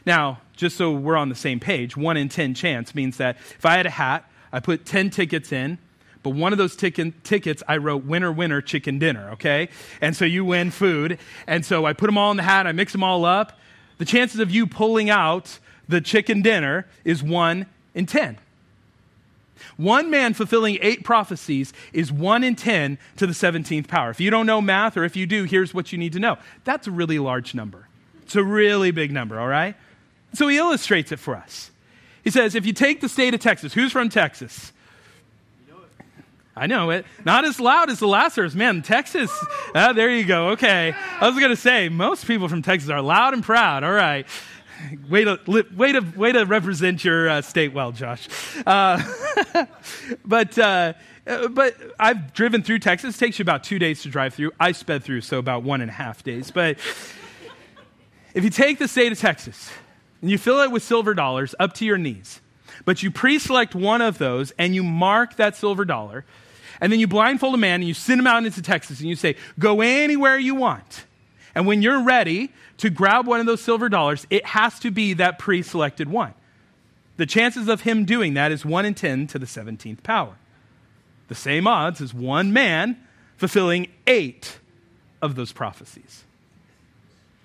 Now, 0.05 0.39
just 0.55 0.77
so 0.77 0.91
we're 0.91 1.17
on 1.17 1.29
the 1.29 1.35
same 1.35 1.59
page, 1.59 1.97
1 1.97 2.15
in 2.15 2.29
10 2.29 2.53
chance 2.53 2.95
means 2.95 3.17
that 3.17 3.35
if 3.57 3.65
I 3.65 3.75
had 3.75 3.85
a 3.85 3.89
hat, 3.89 4.29
I 4.53 4.59
put 4.59 4.85
10 4.85 5.09
tickets 5.09 5.51
in, 5.51 5.79
but 6.21 6.29
one 6.29 6.53
of 6.53 6.57
those 6.57 6.75
tic- 6.75 7.23
tickets 7.23 7.61
I 7.67 7.77
wrote 7.77 8.05
winner, 8.05 8.31
winner, 8.31 8.61
chicken 8.61 8.99
dinner, 8.99 9.31
okay? 9.31 9.69
And 9.99 10.15
so 10.15 10.23
you 10.23 10.45
win 10.45 10.71
food. 10.71 11.19
And 11.47 11.65
so 11.65 11.85
I 11.85 11.93
put 11.93 12.05
them 12.05 12.17
all 12.17 12.31
in 12.31 12.37
the 12.37 12.43
hat, 12.43 12.65
I 12.65 12.71
mix 12.71 12.93
them 12.93 13.03
all 13.03 13.25
up. 13.25 13.59
The 13.97 14.05
chances 14.05 14.39
of 14.39 14.49
you 14.49 14.65
pulling 14.65 15.09
out 15.09 15.59
the 15.89 15.99
chicken 15.99 16.41
dinner 16.41 16.87
is 17.03 17.21
1 17.21 17.65
in 17.93 18.05
10. 18.05 18.37
One 19.77 20.09
man 20.09 20.33
fulfilling 20.33 20.77
eight 20.81 21.03
prophecies 21.03 21.73
is 21.91 22.11
one 22.11 22.43
in 22.43 22.55
10 22.55 22.97
to 23.17 23.27
the 23.27 23.33
17th 23.33 23.87
power. 23.87 24.09
If 24.09 24.19
you 24.19 24.29
don't 24.29 24.45
know 24.45 24.61
math, 24.61 24.97
or 24.97 25.03
if 25.03 25.15
you 25.15 25.25
do, 25.25 25.43
here's 25.43 25.73
what 25.73 25.91
you 25.91 25.97
need 25.97 26.13
to 26.13 26.19
know. 26.19 26.37
That's 26.63 26.87
a 26.87 26.91
really 26.91 27.19
large 27.19 27.55
number. 27.55 27.87
It's 28.23 28.35
a 28.35 28.43
really 28.43 28.91
big 28.91 29.11
number, 29.11 29.39
all 29.39 29.47
right? 29.47 29.75
So 30.33 30.47
he 30.47 30.57
illustrates 30.57 31.11
it 31.11 31.19
for 31.19 31.35
us. 31.35 31.71
He 32.23 32.29
says, 32.29 32.55
if 32.55 32.65
you 32.65 32.73
take 32.73 33.01
the 33.01 33.09
state 33.09 33.33
of 33.33 33.39
Texas, 33.39 33.73
who's 33.73 33.91
from 33.91 34.09
Texas? 34.09 34.71
I 36.55 36.67
know 36.67 36.91
it. 36.91 37.05
Not 37.25 37.45
as 37.45 37.59
loud 37.59 37.89
as 37.89 37.99
the 37.99 38.07
Lazarus. 38.07 38.53
Man, 38.53 38.83
Texas. 38.83 39.31
Ah, 39.73 39.91
there 39.91 40.11
you 40.11 40.23
go. 40.23 40.49
Okay. 40.49 40.93
I 41.19 41.27
was 41.27 41.39
going 41.39 41.49
to 41.49 41.55
say, 41.55 41.89
most 41.89 42.27
people 42.27 42.47
from 42.47 42.61
Texas 42.61 42.91
are 42.91 43.01
loud 43.01 43.33
and 43.33 43.43
proud. 43.43 43.83
All 43.83 43.91
right 43.91 44.27
way 45.09 45.23
to 45.23 45.39
way 45.75 45.91
to 45.91 46.01
way 46.15 46.31
to 46.31 46.43
represent 46.43 47.03
your 47.03 47.29
uh, 47.29 47.41
state 47.41 47.73
well, 47.73 47.91
Josh. 47.91 48.27
Uh, 48.65 49.01
but 50.25 50.57
uh, 50.57 50.93
but 51.51 51.75
I've 51.99 52.33
driven 52.33 52.63
through 52.63 52.79
Texas. 52.79 53.15
It 53.15 53.19
takes 53.19 53.39
you 53.39 53.43
about 53.43 53.63
two 53.63 53.79
days 53.79 54.01
to 54.03 54.09
drive 54.09 54.33
through. 54.33 54.51
I 54.59 54.71
sped 54.71 55.03
through, 55.03 55.21
so 55.21 55.39
about 55.39 55.63
one 55.63 55.81
and 55.81 55.89
a 55.89 55.93
half 55.93 56.23
days. 56.23 56.51
But 56.51 56.77
if 58.33 58.43
you 58.43 58.49
take 58.49 58.79
the 58.79 58.87
state 58.87 59.11
of 59.11 59.19
Texas 59.19 59.69
and 60.21 60.29
you 60.29 60.37
fill 60.37 60.61
it 60.61 60.71
with 60.71 60.83
silver 60.83 61.13
dollars 61.13 61.55
up 61.59 61.73
to 61.75 61.85
your 61.85 61.97
knees, 61.97 62.41
but 62.85 63.03
you 63.03 63.11
pre-select 63.11 63.75
one 63.75 64.01
of 64.01 64.17
those 64.17 64.51
and 64.51 64.75
you 64.75 64.83
mark 64.83 65.37
that 65.37 65.55
silver 65.55 65.85
dollar, 65.85 66.25
and 66.81 66.91
then 66.91 66.99
you 66.99 67.07
blindfold 67.07 67.53
a 67.53 67.57
man 67.57 67.75
and 67.75 67.87
you 67.87 67.93
send 67.93 68.19
him 68.19 68.27
out 68.27 68.45
into 68.45 68.61
Texas 68.61 68.99
and 68.99 69.07
you 69.07 69.15
say, 69.15 69.35
"Go 69.57 69.81
anywhere 69.81 70.37
you 70.37 70.55
want." 70.55 71.05
And 71.55 71.67
when 71.67 71.81
you're 71.81 72.03
ready 72.03 72.51
to 72.77 72.89
grab 72.89 73.27
one 73.27 73.39
of 73.39 73.45
those 73.45 73.61
silver 73.61 73.89
dollars, 73.89 74.25
it 74.29 74.45
has 74.47 74.79
to 74.79 74.91
be 74.91 75.13
that 75.13 75.39
pre 75.39 75.61
selected 75.61 76.09
one. 76.09 76.33
The 77.17 77.25
chances 77.25 77.67
of 77.67 77.81
him 77.81 78.05
doing 78.05 78.33
that 78.33 78.51
is 78.51 78.65
1 78.65 78.85
in 78.85 78.95
10 78.95 79.27
to 79.27 79.39
the 79.39 79.45
17th 79.45 80.01
power. 80.01 80.35
The 81.27 81.35
same 81.35 81.67
odds 81.67 82.01
as 82.01 82.13
one 82.13 82.51
man 82.51 82.97
fulfilling 83.37 83.87
eight 84.07 84.57
of 85.21 85.35
those 85.35 85.51
prophecies. 85.51 86.23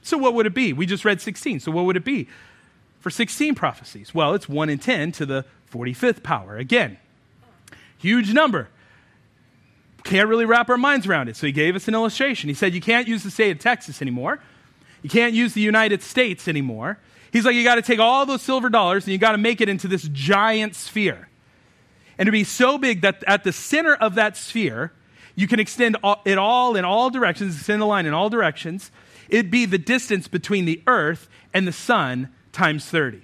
So, 0.02 0.16
what 0.16 0.32
would 0.34 0.46
it 0.46 0.54
be? 0.54 0.72
We 0.72 0.86
just 0.86 1.04
read 1.04 1.20
16. 1.20 1.60
So, 1.60 1.70
what 1.70 1.84
would 1.84 1.96
it 1.96 2.04
be 2.04 2.28
for 3.00 3.10
16 3.10 3.54
prophecies? 3.54 4.14
Well, 4.14 4.34
it's 4.34 4.48
1 4.48 4.70
in 4.70 4.78
10 4.78 5.12
to 5.12 5.26
the 5.26 5.44
45th 5.70 6.22
power. 6.22 6.56
Again, 6.56 6.96
huge 7.98 8.32
number 8.32 8.68
can't 10.04 10.28
really 10.28 10.46
wrap 10.46 10.70
our 10.70 10.78
minds 10.78 11.06
around 11.06 11.28
it. 11.28 11.36
So 11.36 11.46
he 11.46 11.52
gave 11.52 11.76
us 11.76 11.88
an 11.88 11.94
illustration. 11.94 12.48
He 12.48 12.54
said, 12.54 12.74
You 12.74 12.80
can't 12.80 13.08
use 13.08 13.22
the 13.22 13.30
state 13.30 13.50
of 13.50 13.58
Texas 13.58 14.00
anymore. 14.00 14.40
You 15.02 15.10
can't 15.10 15.34
use 15.34 15.54
the 15.54 15.60
United 15.60 16.02
States 16.02 16.48
anymore. 16.48 16.98
He's 17.32 17.44
like, 17.44 17.54
you 17.54 17.64
got 17.64 17.76
to 17.76 17.82
take 17.82 17.98
all 17.98 18.26
those 18.26 18.42
silver 18.42 18.68
dollars 18.68 19.04
and 19.04 19.12
you 19.12 19.18
got 19.18 19.32
to 19.32 19.38
make 19.38 19.60
it 19.60 19.68
into 19.68 19.88
this 19.88 20.08
giant 20.12 20.74
sphere. 20.74 21.28
And 22.16 22.26
to 22.26 22.32
be 22.32 22.44
so 22.44 22.78
big 22.78 23.02
that 23.02 23.22
at 23.26 23.44
the 23.44 23.52
center 23.52 23.94
of 23.94 24.14
that 24.16 24.36
sphere, 24.36 24.92
you 25.36 25.46
can 25.46 25.60
extend 25.60 25.96
it 26.24 26.38
all 26.38 26.74
in 26.74 26.84
all 26.84 27.10
directions, 27.10 27.56
extend 27.56 27.80
the 27.80 27.86
line 27.86 28.06
in 28.06 28.14
all 28.14 28.28
directions. 28.28 28.90
It'd 29.28 29.50
be 29.50 29.66
the 29.66 29.78
distance 29.78 30.26
between 30.26 30.64
the 30.64 30.82
earth 30.86 31.28
and 31.54 31.68
the 31.68 31.72
sun 31.72 32.30
times 32.50 32.86
30. 32.86 33.22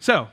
So, 0.00 0.28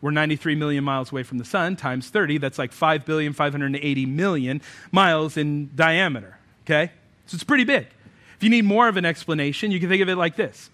we're 0.00 0.10
93 0.12 0.54
million 0.54 0.84
miles 0.84 1.10
away 1.10 1.24
from 1.24 1.38
the 1.38 1.44
sun 1.44 1.76
times 1.76 2.08
30. 2.08 2.38
That's 2.38 2.58
like 2.58 2.72
5 2.72 3.04
billion, 3.04 3.32
580 3.32 4.06
million 4.06 4.62
miles 4.92 5.36
in 5.36 5.70
diameter. 5.74 6.38
Okay? 6.64 6.92
So 7.26 7.34
it's 7.34 7.44
pretty 7.44 7.64
big. 7.64 7.86
If 8.36 8.44
you 8.44 8.50
need 8.50 8.64
more 8.64 8.86
of 8.88 8.96
an 8.96 9.04
explanation, 9.04 9.72
you 9.72 9.80
can 9.80 9.88
think 9.88 10.02
of 10.02 10.08
it 10.08 10.16
like 10.16 10.36
this 10.36 10.70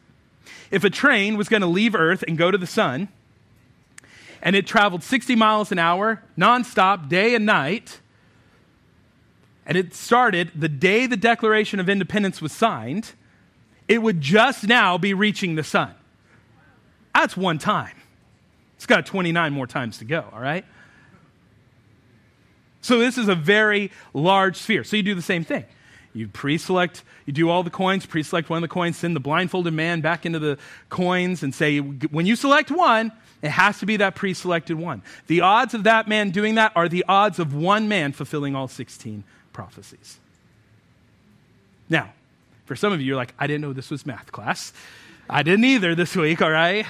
If 0.70 0.84
a 0.84 0.90
train 0.90 1.37
was 1.37 1.48
going 1.48 1.62
to 1.62 1.66
leave 1.66 1.94
Earth 1.94 2.22
and 2.26 2.37
go 2.37 2.50
to 2.50 2.58
the 2.58 2.66
sun, 2.66 3.08
and 4.42 4.54
it 4.54 4.66
traveled 4.66 5.02
60 5.02 5.34
miles 5.37 5.72
an 5.72 5.78
hour, 5.78 6.22
nonstop, 6.37 7.08
day 7.08 7.34
and 7.34 7.46
night, 7.46 8.00
and 9.66 9.78
it 9.78 9.94
started 9.94 10.50
the 10.54 10.68
day 10.68 11.06
the 11.06 11.16
Declaration 11.16 11.80
of 11.80 11.88
Independence 11.88 12.42
was 12.42 12.52
signed, 12.52 13.12
it 13.88 14.02
would 14.02 14.20
just 14.20 14.64
now 14.64 14.98
be 14.98 15.14
reaching 15.14 15.54
the 15.54 15.64
sun. 15.64 15.94
That's 17.14 17.37
one 17.37 17.56
time. 17.56 17.96
It's 18.76 18.87
got 18.87 19.06
29 19.06 19.52
more 19.52 19.66
times 19.66 19.98
to 19.98 20.04
go, 20.04 20.24
all 20.32 20.40
right? 20.40 20.64
So 22.80 22.98
this 22.98 23.16
is 23.16 23.28
a 23.28 23.34
very 23.34 23.90
large 24.12 24.56
sphere. 24.56 24.84
So 24.84 24.96
you 24.96 25.02
do 25.02 25.14
the 25.14 25.22
same 25.22 25.44
thing. 25.44 25.64
You 26.12 26.28
pre 26.28 26.58
select, 26.58 27.02
you 27.26 27.32
do 27.32 27.48
all 27.48 27.62
the 27.62 27.70
coins, 27.70 28.06
pre 28.06 28.22
select 28.22 28.50
one 28.50 28.58
of 28.58 28.62
the 28.62 28.72
coins, 28.72 28.98
send 28.98 29.16
the 29.16 29.20
blindfolded 29.20 29.72
man 29.72 30.00
back 30.00 30.24
into 30.26 30.38
the 30.38 30.58
coins 30.90 31.42
and 31.42 31.54
say, 31.54 31.78
when 31.78 32.26
you 32.26 32.37
select 32.37 32.70
one, 32.70 33.10
it 33.42 33.50
has 33.50 33.78
to 33.80 33.87
be 33.87 33.96
that 33.96 34.14
pre 34.14 34.32
selected 34.32 34.76
one. 34.76 35.02
The 35.26 35.40
odds 35.40 35.74
of 35.74 35.84
that 35.84 36.08
man 36.08 36.30
doing 36.30 36.54
that 36.54 36.72
are 36.76 36.88
the 36.88 37.04
odds 37.08 37.38
of 37.38 37.54
one 37.54 37.88
man 37.88 38.12
fulfilling 38.12 38.54
all 38.54 38.68
16 38.68 39.24
prophecies. 39.52 40.18
Now, 41.88 42.12
for 42.64 42.76
some 42.76 42.92
of 42.92 43.00
you, 43.00 43.08
you're 43.08 43.16
like, 43.16 43.34
I 43.38 43.46
didn't 43.46 43.62
know 43.62 43.72
this 43.72 43.90
was 43.90 44.06
math 44.06 44.30
class. 44.30 44.72
I 45.28 45.42
didn't 45.42 45.64
either 45.64 45.94
this 45.94 46.14
week, 46.14 46.40
all 46.40 46.50
right? 46.50 46.87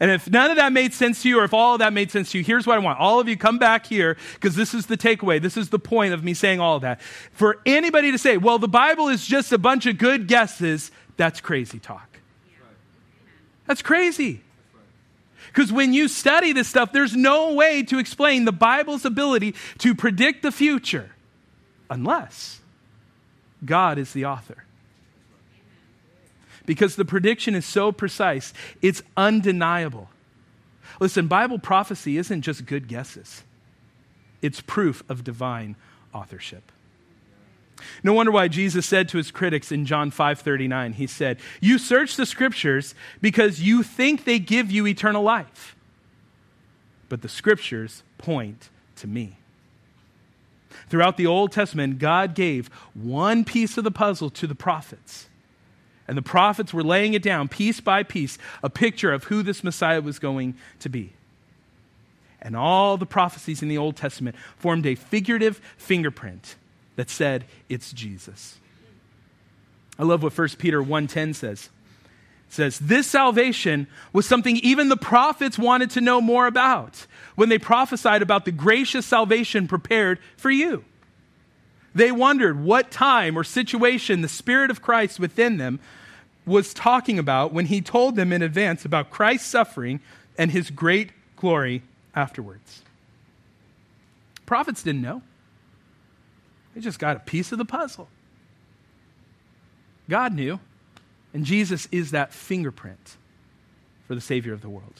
And 0.00 0.10
if 0.10 0.30
none 0.30 0.50
of 0.50 0.56
that 0.56 0.72
made 0.72 0.94
sense 0.94 1.22
to 1.22 1.28
you, 1.28 1.38
or 1.40 1.44
if 1.44 1.52
all 1.52 1.74
of 1.74 1.80
that 1.80 1.92
made 1.92 2.10
sense 2.10 2.32
to 2.32 2.38
you, 2.38 2.44
here's 2.44 2.66
what 2.66 2.76
I 2.76 2.78
want. 2.78 2.98
All 2.98 3.20
of 3.20 3.28
you 3.28 3.36
come 3.36 3.58
back 3.58 3.84
here, 3.84 4.16
because 4.34 4.56
this 4.56 4.72
is 4.72 4.86
the 4.86 4.96
takeaway. 4.96 5.40
This 5.40 5.58
is 5.58 5.68
the 5.68 5.78
point 5.78 6.14
of 6.14 6.24
me 6.24 6.32
saying 6.32 6.58
all 6.58 6.76
of 6.76 6.82
that. 6.82 7.02
For 7.32 7.58
anybody 7.66 8.10
to 8.10 8.16
say, 8.16 8.38
well, 8.38 8.58
the 8.58 8.66
Bible 8.66 9.08
is 9.08 9.26
just 9.26 9.52
a 9.52 9.58
bunch 9.58 9.84
of 9.84 9.98
good 9.98 10.26
guesses, 10.26 10.90
that's 11.18 11.42
crazy 11.42 11.78
talk. 11.78 12.18
That's 13.66 13.82
crazy. 13.82 14.40
Because 15.48 15.70
when 15.70 15.92
you 15.92 16.08
study 16.08 16.52
this 16.52 16.68
stuff, 16.68 16.92
there's 16.92 17.14
no 17.14 17.52
way 17.52 17.82
to 17.82 17.98
explain 17.98 18.46
the 18.46 18.52
Bible's 18.52 19.04
ability 19.04 19.54
to 19.78 19.94
predict 19.94 20.42
the 20.42 20.50
future 20.50 21.10
unless 21.90 22.60
God 23.64 23.98
is 23.98 24.12
the 24.12 24.24
author 24.24 24.64
because 26.70 26.94
the 26.94 27.04
prediction 27.04 27.56
is 27.56 27.66
so 27.66 27.90
precise, 27.90 28.54
it's 28.80 29.02
undeniable. 29.16 30.08
Listen, 31.00 31.26
Bible 31.26 31.58
prophecy 31.58 32.16
isn't 32.16 32.42
just 32.42 32.64
good 32.64 32.86
guesses, 32.86 33.42
it's 34.40 34.60
proof 34.60 35.02
of 35.08 35.24
divine 35.24 35.74
authorship. 36.14 36.70
No 38.04 38.12
wonder 38.12 38.30
why 38.30 38.46
Jesus 38.46 38.86
said 38.86 39.08
to 39.08 39.16
his 39.16 39.32
critics 39.32 39.72
in 39.72 39.84
John 39.84 40.12
5:39, 40.12 40.92
he 40.92 41.08
said, 41.08 41.40
"You 41.60 41.76
search 41.76 42.14
the 42.14 42.24
scriptures 42.24 42.94
because 43.20 43.60
you 43.60 43.82
think 43.82 44.22
they 44.22 44.38
give 44.38 44.70
you 44.70 44.86
eternal 44.86 45.24
life. 45.24 45.74
But 47.08 47.22
the 47.22 47.28
scriptures 47.28 48.04
point 48.16 48.68
to 48.94 49.08
me." 49.08 49.38
Throughout 50.88 51.16
the 51.16 51.26
Old 51.26 51.50
Testament, 51.50 51.98
God 51.98 52.36
gave 52.36 52.68
one 52.94 53.44
piece 53.44 53.76
of 53.76 53.82
the 53.82 53.90
puzzle 53.90 54.30
to 54.30 54.46
the 54.46 54.54
prophets. 54.54 55.26
And 56.10 56.18
the 56.18 56.22
prophets 56.22 56.74
were 56.74 56.82
laying 56.82 57.14
it 57.14 57.22
down 57.22 57.46
piece 57.46 57.78
by 57.78 58.02
piece, 58.02 58.36
a 58.64 58.68
picture 58.68 59.12
of 59.12 59.22
who 59.22 59.44
this 59.44 59.62
Messiah 59.62 60.00
was 60.00 60.18
going 60.18 60.56
to 60.80 60.88
be. 60.88 61.12
And 62.42 62.56
all 62.56 62.96
the 62.96 63.06
prophecies 63.06 63.62
in 63.62 63.68
the 63.68 63.78
Old 63.78 63.94
Testament 63.94 64.34
formed 64.56 64.86
a 64.86 64.96
figurative 64.96 65.60
fingerprint 65.76 66.56
that 66.96 67.10
said, 67.10 67.44
It's 67.68 67.92
Jesus. 67.92 68.58
I 70.00 70.02
love 70.02 70.24
what 70.24 70.36
1 70.36 70.48
Peter 70.58 70.82
1:10 70.82 71.32
says. 71.32 71.70
It 72.48 72.54
says, 72.54 72.80
This 72.80 73.06
salvation 73.06 73.86
was 74.12 74.26
something 74.26 74.56
even 74.56 74.88
the 74.88 74.96
prophets 74.96 75.60
wanted 75.60 75.90
to 75.90 76.00
know 76.00 76.20
more 76.20 76.48
about 76.48 77.06
when 77.36 77.50
they 77.50 77.58
prophesied 77.58 78.20
about 78.20 78.44
the 78.46 78.50
gracious 78.50 79.06
salvation 79.06 79.68
prepared 79.68 80.18
for 80.36 80.50
you. 80.50 80.84
They 81.94 82.10
wondered 82.10 82.60
what 82.60 82.90
time 82.90 83.38
or 83.38 83.44
situation 83.44 84.22
the 84.22 84.28
Spirit 84.28 84.72
of 84.72 84.82
Christ 84.82 85.20
within 85.20 85.56
them 85.58 85.78
was 86.50 86.74
talking 86.74 87.18
about 87.18 87.52
when 87.52 87.66
he 87.66 87.80
told 87.80 88.16
them 88.16 88.32
in 88.32 88.42
advance 88.42 88.84
about 88.84 89.10
Christ's 89.10 89.48
suffering 89.48 90.00
and 90.36 90.50
his 90.50 90.70
great 90.70 91.10
glory 91.36 91.82
afterwards. 92.14 92.82
Prophets 94.46 94.82
didn't 94.82 95.02
know, 95.02 95.22
they 96.74 96.80
just 96.80 96.98
got 96.98 97.16
a 97.16 97.20
piece 97.20 97.52
of 97.52 97.58
the 97.58 97.64
puzzle. 97.64 98.08
God 100.08 100.34
knew, 100.34 100.58
and 101.32 101.44
Jesus 101.44 101.86
is 101.92 102.10
that 102.10 102.32
fingerprint 102.32 103.16
for 104.08 104.14
the 104.16 104.20
Savior 104.20 104.52
of 104.52 104.60
the 104.60 104.68
world. 104.68 104.94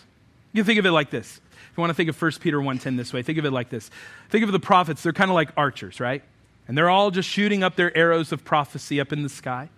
You 0.52 0.62
can 0.62 0.66
think 0.66 0.78
of 0.78 0.86
it 0.86 0.92
like 0.92 1.10
this. 1.10 1.40
If 1.52 1.76
you 1.76 1.80
want 1.80 1.90
to 1.90 1.94
think 1.94 2.08
of 2.08 2.20
1 2.20 2.32
Peter 2.40 2.58
1.10 2.58 2.96
this 2.96 3.12
way, 3.12 3.22
think 3.22 3.38
of 3.38 3.44
it 3.44 3.50
like 3.50 3.70
this. 3.70 3.90
Think 4.30 4.44
of 4.44 4.52
the 4.52 4.60
prophets, 4.60 5.02
they're 5.02 5.12
kind 5.12 5.30
of 5.30 5.34
like 5.34 5.50
archers, 5.56 5.98
right? 6.00 6.22
And 6.68 6.78
they're 6.78 6.90
all 6.90 7.10
just 7.10 7.28
shooting 7.28 7.64
up 7.64 7.74
their 7.74 7.96
arrows 7.96 8.30
of 8.30 8.44
prophecy 8.44 9.00
up 9.00 9.12
in 9.12 9.22
the 9.24 9.28
sky. 9.28 9.68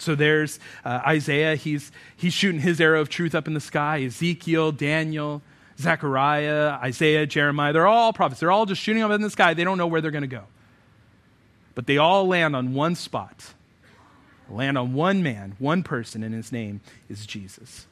So 0.00 0.14
there's 0.14 0.58
uh, 0.84 1.00
Isaiah, 1.06 1.56
he's, 1.56 1.92
he's 2.16 2.32
shooting 2.32 2.60
his 2.60 2.80
arrow 2.80 3.00
of 3.00 3.08
truth 3.08 3.34
up 3.34 3.46
in 3.46 3.54
the 3.54 3.60
sky. 3.60 4.02
Ezekiel, 4.02 4.72
Daniel, 4.72 5.42
Zechariah, 5.78 6.78
Isaiah, 6.82 7.26
Jeremiah, 7.26 7.72
they're 7.72 7.86
all 7.86 8.12
prophets. 8.12 8.40
They're 8.40 8.50
all 8.50 8.66
just 8.66 8.80
shooting 8.80 9.02
up 9.02 9.10
in 9.10 9.20
the 9.20 9.30
sky. 9.30 9.54
They 9.54 9.64
don't 9.64 9.78
know 9.78 9.86
where 9.86 10.00
they're 10.00 10.10
going 10.10 10.22
to 10.22 10.28
go. 10.28 10.44
But 11.74 11.86
they 11.86 11.98
all 11.98 12.26
land 12.26 12.56
on 12.56 12.74
one 12.74 12.94
spot, 12.94 13.54
land 14.48 14.76
on 14.76 14.92
one 14.92 15.22
man, 15.22 15.54
one 15.58 15.82
person, 15.82 16.22
and 16.22 16.34
his 16.34 16.50
name 16.50 16.80
is 17.08 17.26
Jesus. 17.26 17.86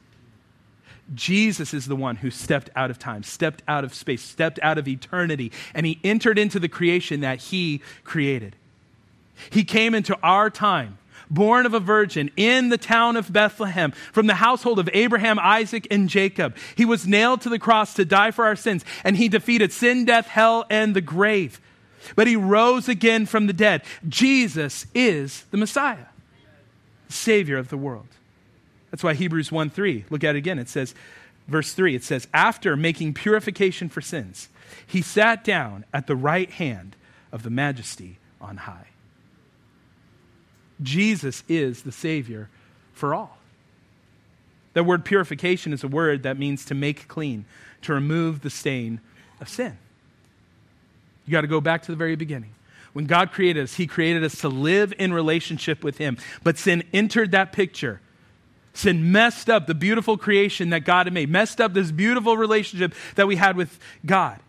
Jesus 1.15 1.73
is 1.73 1.87
the 1.87 1.95
one 1.95 2.17
who 2.17 2.29
stepped 2.29 2.69
out 2.75 2.91
of 2.91 2.99
time, 2.99 3.23
stepped 3.23 3.63
out 3.67 3.83
of 3.83 3.93
space, 3.93 4.21
stepped 4.21 4.59
out 4.61 4.77
of 4.77 4.87
eternity, 4.87 5.51
and 5.73 5.85
he 5.85 5.99
entered 6.03 6.37
into 6.37 6.59
the 6.59 6.69
creation 6.69 7.21
that 7.21 7.39
he 7.39 7.81
created. 8.03 8.55
He 9.49 9.63
came 9.63 9.95
into 9.95 10.17
our 10.21 10.49
time 10.49 10.97
born 11.29 11.65
of 11.65 11.73
a 11.73 11.79
virgin 11.79 12.31
in 12.35 12.69
the 12.69 12.77
town 12.77 13.17
of 13.17 13.31
Bethlehem, 13.31 13.91
from 14.11 14.27
the 14.27 14.35
household 14.35 14.79
of 14.79 14.89
Abraham, 14.93 15.39
Isaac, 15.39 15.87
and 15.91 16.09
Jacob. 16.09 16.55
He 16.75 16.85
was 16.85 17.07
nailed 17.07 17.41
to 17.41 17.49
the 17.49 17.59
cross 17.59 17.93
to 17.95 18.05
die 18.05 18.31
for 18.31 18.45
our 18.45 18.55
sins, 18.55 18.83
and 19.03 19.17
he 19.17 19.29
defeated 19.29 19.71
sin, 19.71 20.05
death, 20.05 20.27
hell, 20.27 20.65
and 20.69 20.95
the 20.95 21.01
grave. 21.01 21.59
But 22.15 22.27
he 22.27 22.35
rose 22.35 22.87
again 22.87 23.25
from 23.25 23.47
the 23.47 23.53
dead. 23.53 23.83
Jesus 24.07 24.85
is 24.95 25.43
the 25.51 25.57
Messiah, 25.57 26.07
Savior 27.09 27.57
of 27.57 27.69
the 27.69 27.77
world. 27.77 28.07
That's 28.91 29.03
why 29.03 29.13
Hebrews 29.13 29.51
1 29.51 29.69
3, 29.69 30.05
look 30.09 30.23
at 30.23 30.35
it 30.35 30.39
again. 30.39 30.59
It 30.59 30.69
says, 30.69 30.95
verse 31.47 31.73
3, 31.73 31.95
it 31.95 32.03
says, 32.03 32.27
After 32.33 32.75
making 32.75 33.13
purification 33.13 33.89
for 33.89 34.01
sins, 34.01 34.49
he 34.85 35.01
sat 35.01 35.43
down 35.43 35.85
at 35.93 36.07
the 36.07 36.15
right 36.15 36.49
hand 36.49 36.95
of 37.31 37.43
the 37.43 37.49
majesty 37.49 38.17
on 38.41 38.57
high. 38.57 38.87
Jesus 40.81 41.43
is 41.47 41.83
the 41.83 41.91
Savior 41.91 42.49
for 42.93 43.13
all. 43.13 43.37
The 44.73 44.83
word 44.83 45.03
purification 45.03 45.73
is 45.73 45.83
a 45.83 45.87
word 45.87 46.23
that 46.23 46.37
means 46.37 46.65
to 46.65 46.75
make 46.75 47.07
clean, 47.07 47.45
to 47.81 47.93
remove 47.93 48.41
the 48.41 48.49
stain 48.49 49.01
of 49.41 49.49
sin. 49.49 49.77
You 51.25 51.31
got 51.31 51.41
to 51.41 51.47
go 51.47 51.61
back 51.61 51.83
to 51.83 51.91
the 51.91 51.97
very 51.97 52.15
beginning. 52.15 52.51
When 52.93 53.05
God 53.05 53.31
created 53.31 53.63
us, 53.63 53.75
He 53.75 53.87
created 53.87 54.23
us 54.23 54.39
to 54.41 54.49
live 54.49 54.93
in 54.97 55.13
relationship 55.13 55.83
with 55.83 55.97
Him. 55.97 56.17
But 56.43 56.57
sin 56.57 56.83
entered 56.93 57.31
that 57.31 57.51
picture. 57.51 58.01
Sin 58.73 59.11
messed 59.11 59.49
up 59.49 59.67
the 59.67 59.75
beautiful 59.75 60.17
creation 60.17 60.69
that 60.69 60.85
God 60.85 61.05
had 61.05 61.13
made, 61.13 61.29
messed 61.29 61.59
up 61.59 61.73
this 61.73 61.91
beautiful 61.91 62.37
relationship 62.37 62.93
that 63.15 63.27
we 63.27 63.35
had 63.35 63.57
with 63.57 63.79
God. 64.05 64.39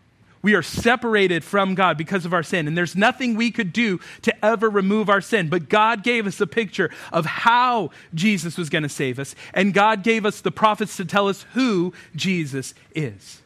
We 0.43 0.55
are 0.55 0.63
separated 0.63 1.45
from 1.45 1.75
God 1.75 1.99
because 1.99 2.25
of 2.25 2.33
our 2.33 2.43
sin, 2.43 2.67
and 2.67 2.77
there's 2.77 2.97
nothing 2.97 3.35
we 3.35 3.51
could 3.51 3.73
do 3.73 4.01
to 4.23 4.45
ever 4.45 4.71
remove 4.71 5.11
our 5.11 5.21
sin. 5.21 5.49
But 5.49 5.69
God 5.69 6.03
gave 6.03 6.27
us 6.27 6.41
a 6.41 6.47
picture 6.47 6.91
of 7.13 7.27
how 7.27 7.91
Jesus 8.15 8.57
was 8.57 8.71
going 8.71 8.83
to 8.83 8.89
save 8.89 9.19
us, 9.19 9.35
and 9.53 9.75
God 9.75 10.03
gave 10.03 10.25
us 10.25 10.41
the 10.41 10.51
prophets 10.51 10.97
to 10.97 11.05
tell 11.05 11.29
us 11.29 11.45
who 11.53 11.93
Jesus 12.17 12.73
is. 12.95 13.43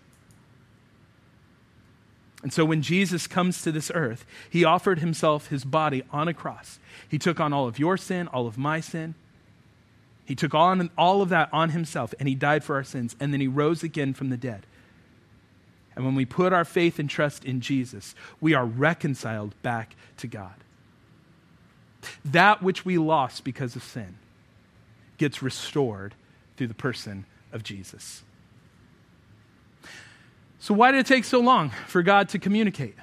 And 2.44 2.52
so 2.52 2.64
when 2.66 2.82
Jesus 2.82 3.26
comes 3.26 3.62
to 3.62 3.72
this 3.72 3.90
earth, 3.94 4.26
he 4.50 4.64
offered 4.64 4.98
himself 4.98 5.48
his 5.48 5.64
body 5.64 6.04
on 6.12 6.28
a 6.28 6.34
cross. 6.34 6.78
He 7.08 7.18
took 7.18 7.40
on 7.40 7.54
all 7.54 7.66
of 7.66 7.78
your 7.78 7.96
sin, 7.96 8.28
all 8.28 8.46
of 8.46 8.58
my 8.58 8.80
sin. 8.80 9.14
He 10.26 10.34
took 10.34 10.54
on 10.54 10.90
all 10.98 11.22
of 11.22 11.30
that 11.30 11.48
on 11.54 11.70
himself 11.70 12.12
and 12.18 12.28
he 12.28 12.34
died 12.34 12.62
for 12.62 12.76
our 12.76 12.84
sins 12.84 13.16
and 13.18 13.32
then 13.32 13.40
he 13.40 13.48
rose 13.48 13.82
again 13.82 14.12
from 14.12 14.28
the 14.28 14.36
dead. 14.36 14.66
And 15.96 16.04
when 16.04 16.14
we 16.14 16.24
put 16.24 16.52
our 16.52 16.64
faith 16.64 16.98
and 16.98 17.08
trust 17.08 17.44
in 17.44 17.60
Jesus, 17.60 18.14
we 18.40 18.54
are 18.54 18.66
reconciled 18.66 19.54
back 19.62 19.94
to 20.18 20.26
God. 20.26 20.54
That 22.24 22.62
which 22.62 22.84
we 22.84 22.98
lost 22.98 23.44
because 23.44 23.76
of 23.76 23.82
sin 23.82 24.16
gets 25.18 25.42
restored 25.42 26.14
through 26.56 26.66
the 26.66 26.74
person 26.74 27.24
of 27.52 27.62
Jesus. 27.62 28.22
So, 30.58 30.74
why 30.74 30.90
did 30.90 31.00
it 31.00 31.06
take 31.06 31.24
so 31.24 31.40
long 31.40 31.70
for 31.86 32.02
God 32.02 32.28
to 32.30 32.38
communicate? 32.38 32.96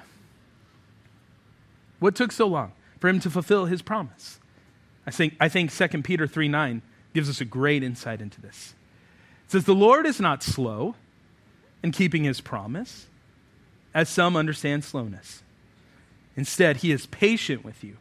What 1.98 2.14
took 2.14 2.32
so 2.32 2.46
long 2.46 2.72
for 2.98 3.08
him 3.08 3.20
to 3.20 3.30
fulfill 3.30 3.66
his 3.66 3.82
promise? 3.82 4.40
I 5.06 5.10
think, 5.10 5.36
I 5.40 5.48
think 5.48 5.72
2 5.72 6.02
Peter 6.02 6.26
3 6.26 6.48
9 6.48 6.82
gives 7.14 7.28
us 7.28 7.40
a 7.40 7.44
great 7.44 7.82
insight 7.82 8.20
into 8.20 8.40
this. 8.40 8.74
It 9.46 9.52
says, 9.52 9.64
The 9.64 9.74
Lord 9.74 10.06
is 10.06 10.20
not 10.20 10.42
slow 10.42 10.96
in 11.82 11.92
keeping 11.92 12.24
his 12.24 12.40
promise, 12.40 13.06
as 13.94 14.08
some 14.08 14.36
understand 14.36 14.84
slowness. 14.84 15.42
Instead, 16.36 16.78
he 16.78 16.92
is 16.92 17.06
patient 17.06 17.64
with 17.64 17.82
you, 17.84 17.96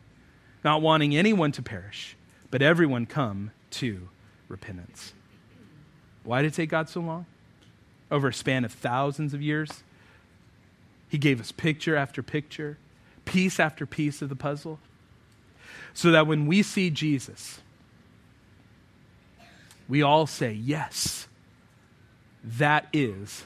not 0.63 0.81
wanting 0.81 1.15
anyone 1.15 1.51
to 1.51 1.61
perish, 1.61 2.15
but 2.49 2.61
everyone 2.61 3.05
come 3.05 3.51
to 3.71 4.09
repentance. 4.47 5.13
Why 6.23 6.41
did 6.41 6.53
it 6.53 6.55
take 6.55 6.69
God 6.69 6.87
so 6.87 7.01
long? 7.01 7.25
Over 8.09 8.29
a 8.29 8.33
span 8.33 8.63
of 8.65 8.71
thousands 8.71 9.33
of 9.33 9.41
years, 9.41 9.83
he 11.09 11.17
gave 11.17 11.41
us 11.41 11.51
picture 11.51 11.95
after 11.95 12.21
picture, 12.21 12.77
piece 13.25 13.59
after 13.59 13.85
piece 13.85 14.21
of 14.21 14.29
the 14.29 14.35
puzzle, 14.35 14.79
so 15.93 16.11
that 16.11 16.27
when 16.27 16.45
we 16.45 16.61
see 16.61 16.89
Jesus, 16.89 17.59
we 19.89 20.01
all 20.01 20.27
say, 20.27 20.53
Yes, 20.53 21.27
that 22.43 22.87
is 22.93 23.45